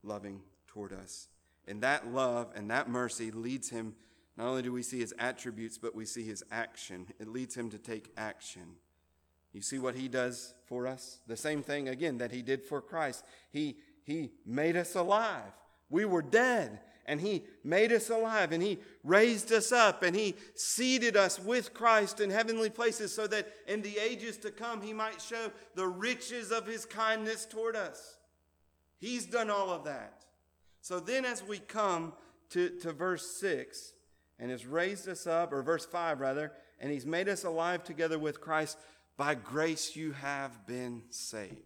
[0.05, 1.27] loving toward us.
[1.67, 3.97] And that love and that mercy leads Him,
[4.37, 7.09] not only do we see His attributes, but we see His action.
[7.19, 8.77] It leads Him to take action.
[9.53, 11.19] You see what He does for us?
[11.27, 13.25] The same thing, again, that He did for Christ.
[13.51, 15.53] He, he made us alive.
[15.91, 20.35] We were dead and he made us alive and he raised us up and he
[20.55, 24.93] seated us with Christ in heavenly places so that in the ages to come he
[24.93, 28.17] might show the riches of his kindness toward us.
[28.99, 30.25] He's done all of that.
[30.81, 32.13] So then, as we come
[32.51, 33.93] to, to verse 6,
[34.39, 38.19] and has raised us up, or verse 5 rather, and he's made us alive together
[38.19, 38.79] with Christ,
[39.17, 41.57] by grace you have been saved.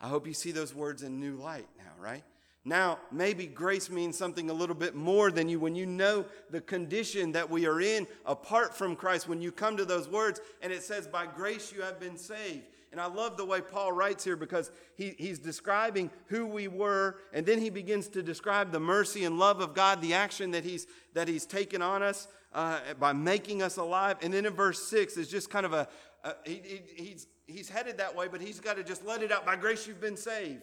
[0.00, 2.24] I hope you see those words in new light now, right?
[2.64, 6.60] Now, maybe grace means something a little bit more than you when you know the
[6.60, 9.28] condition that we are in apart from Christ.
[9.28, 12.66] When you come to those words and it says, By grace you have been saved.
[12.92, 17.18] And I love the way Paul writes here because he, he's describing who we were,
[17.32, 20.64] and then he begins to describe the mercy and love of God, the action that
[20.64, 24.16] he's, that he's taken on us uh, by making us alive.
[24.22, 25.88] And then in verse 6 is just kind of a,
[26.24, 29.30] a he, he, he's, he's headed that way, but he's got to just let it
[29.30, 29.46] out.
[29.46, 30.62] By grace you've been saved.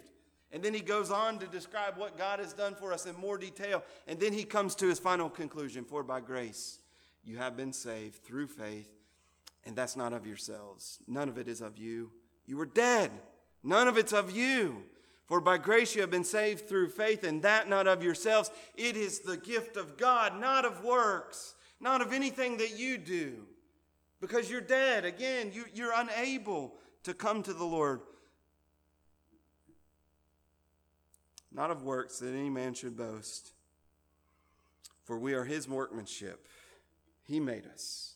[0.52, 3.38] And then he goes on to describe what God has done for us in more
[3.38, 3.84] detail.
[4.08, 6.80] And then he comes to his final conclusion For by grace
[7.24, 8.90] you have been saved through faith,
[9.66, 11.00] and that's not of yourselves.
[11.08, 12.12] None of it is of you.
[12.46, 13.12] You were dead.
[13.64, 14.84] None of it's of you.
[15.26, 18.50] For by grace you have been saved through faith, and that not of yourselves.
[18.76, 23.44] It is the gift of God, not of works, not of anything that you do.
[24.22, 25.04] Because you're dead.
[25.04, 28.00] Again, you, you're unable to come to the Lord
[31.58, 33.52] not of works that any man should boast.
[35.04, 36.48] For we are his workmanship.
[37.24, 38.14] He made us.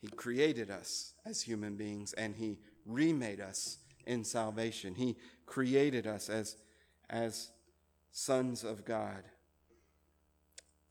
[0.00, 4.94] He created us as human beings, and he remade us in salvation.
[4.94, 6.56] He created us as,
[7.10, 7.50] as
[8.12, 9.24] sons of God.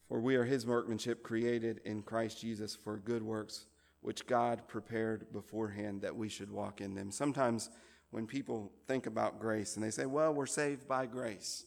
[0.08, 3.66] For we are his workmanship, created in Christ Jesus for good works,
[4.02, 7.12] which God prepared beforehand that we should walk in them.
[7.12, 7.70] Sometimes
[8.12, 11.66] when people think about grace and they say, well, we're saved by grace,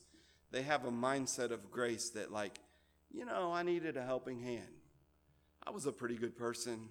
[0.51, 2.59] they have a mindset of grace that, like,
[3.12, 4.68] you know, I needed a helping hand.
[5.66, 6.88] I was a pretty good person.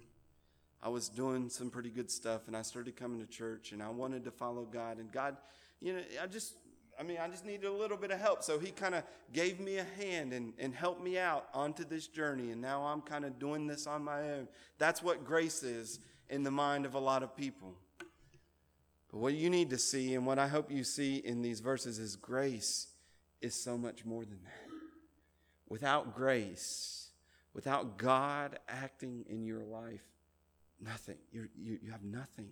[0.82, 3.90] I was doing some pretty good stuff and I started coming to church and I
[3.90, 4.98] wanted to follow God.
[4.98, 5.38] And God,
[5.80, 6.56] you know, I just,
[7.00, 8.44] I mean, I just needed a little bit of help.
[8.44, 12.08] So He kind of gave me a hand and, and helped me out onto this
[12.08, 12.52] journey.
[12.52, 14.48] And now I'm kind of doing this on my own.
[14.80, 16.00] That's what grace is
[16.30, 17.76] in the mind of a lot of people.
[19.12, 22.00] But what you need to see, and what I hope you see in these verses,
[22.00, 22.88] is grace
[23.42, 24.72] is so much more than that.
[25.68, 27.10] Without grace,
[27.54, 30.04] without God acting in your life,
[30.80, 31.18] nothing.
[31.32, 32.52] You're, you you have nothing.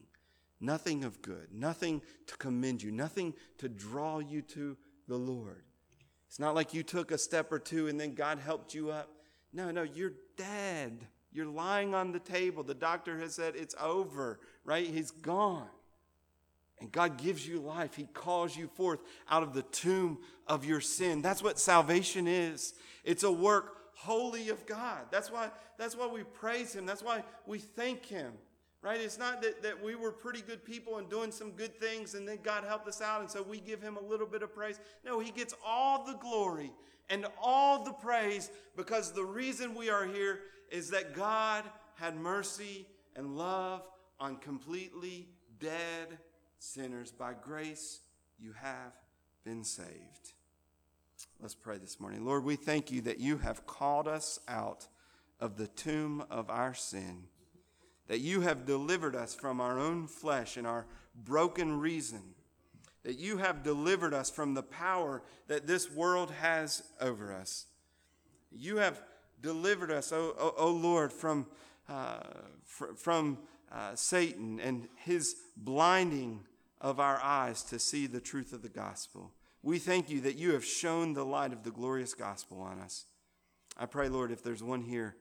[0.61, 4.75] Nothing of good, nothing to commend you, nothing to draw you to
[5.07, 5.63] the Lord.
[6.27, 9.09] It's not like you took a step or two and then God helped you up.
[9.53, 11.07] No, no, you're dead.
[11.31, 12.63] You're lying on the table.
[12.63, 14.85] The doctor has said it's over, right?
[14.85, 15.69] He's gone.
[16.81, 17.95] And God gives you life.
[17.95, 18.99] He calls you forth
[19.29, 21.21] out of the tomb of your sin.
[21.21, 22.73] That's what salvation is.
[23.03, 25.07] It's a work holy of God.
[25.11, 26.85] That's why, that's why we praise Him.
[26.85, 28.31] That's why we thank Him.
[28.81, 29.01] Right?
[29.01, 32.25] It's not that, that we were pretty good people and doing some good things and
[32.25, 34.79] then God helped us out and so we give Him a little bit of praise.
[35.05, 36.71] No, He gets all the glory
[37.09, 40.39] and all the praise because the reason we are here
[40.71, 41.65] is that God
[41.95, 42.85] had mercy
[43.17, 43.81] and love
[44.17, 45.27] on completely
[45.59, 46.17] dead
[46.59, 47.11] sinners.
[47.11, 48.01] By grace,
[48.39, 48.93] you have
[49.43, 50.33] been saved.
[51.41, 52.25] Let's pray this morning.
[52.25, 54.87] Lord, we thank you that you have called us out
[55.39, 57.23] of the tomb of our sin,
[58.07, 60.85] that you have delivered us from our own flesh and our
[61.15, 62.21] broken reason,
[63.03, 67.65] that you have delivered us from the power that this world has over us.
[68.51, 69.01] You have
[69.41, 71.47] delivered us, O, Lord, from,
[71.87, 72.19] uh,
[72.65, 73.37] fr- from
[73.71, 76.41] uh, Satan and his blinding
[76.81, 79.31] of our eyes to see the truth of the gospel.
[79.61, 83.05] We thank you that you have shown the light of the glorious gospel on us.
[83.77, 85.15] I pray, Lord, if there's one here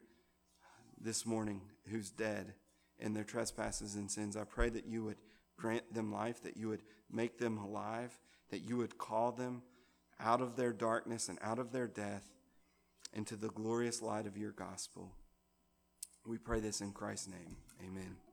[1.00, 2.54] this morning who's dead
[2.98, 5.18] in their trespasses and sins, I pray that you would
[5.56, 8.16] grant them life, that you would make them alive,
[8.50, 9.62] that you would call them
[10.20, 12.28] out of their darkness and out of their death
[13.12, 15.12] into the glorious light of your gospel.
[16.26, 17.56] We pray this in Christ's name.
[17.84, 18.27] Amen.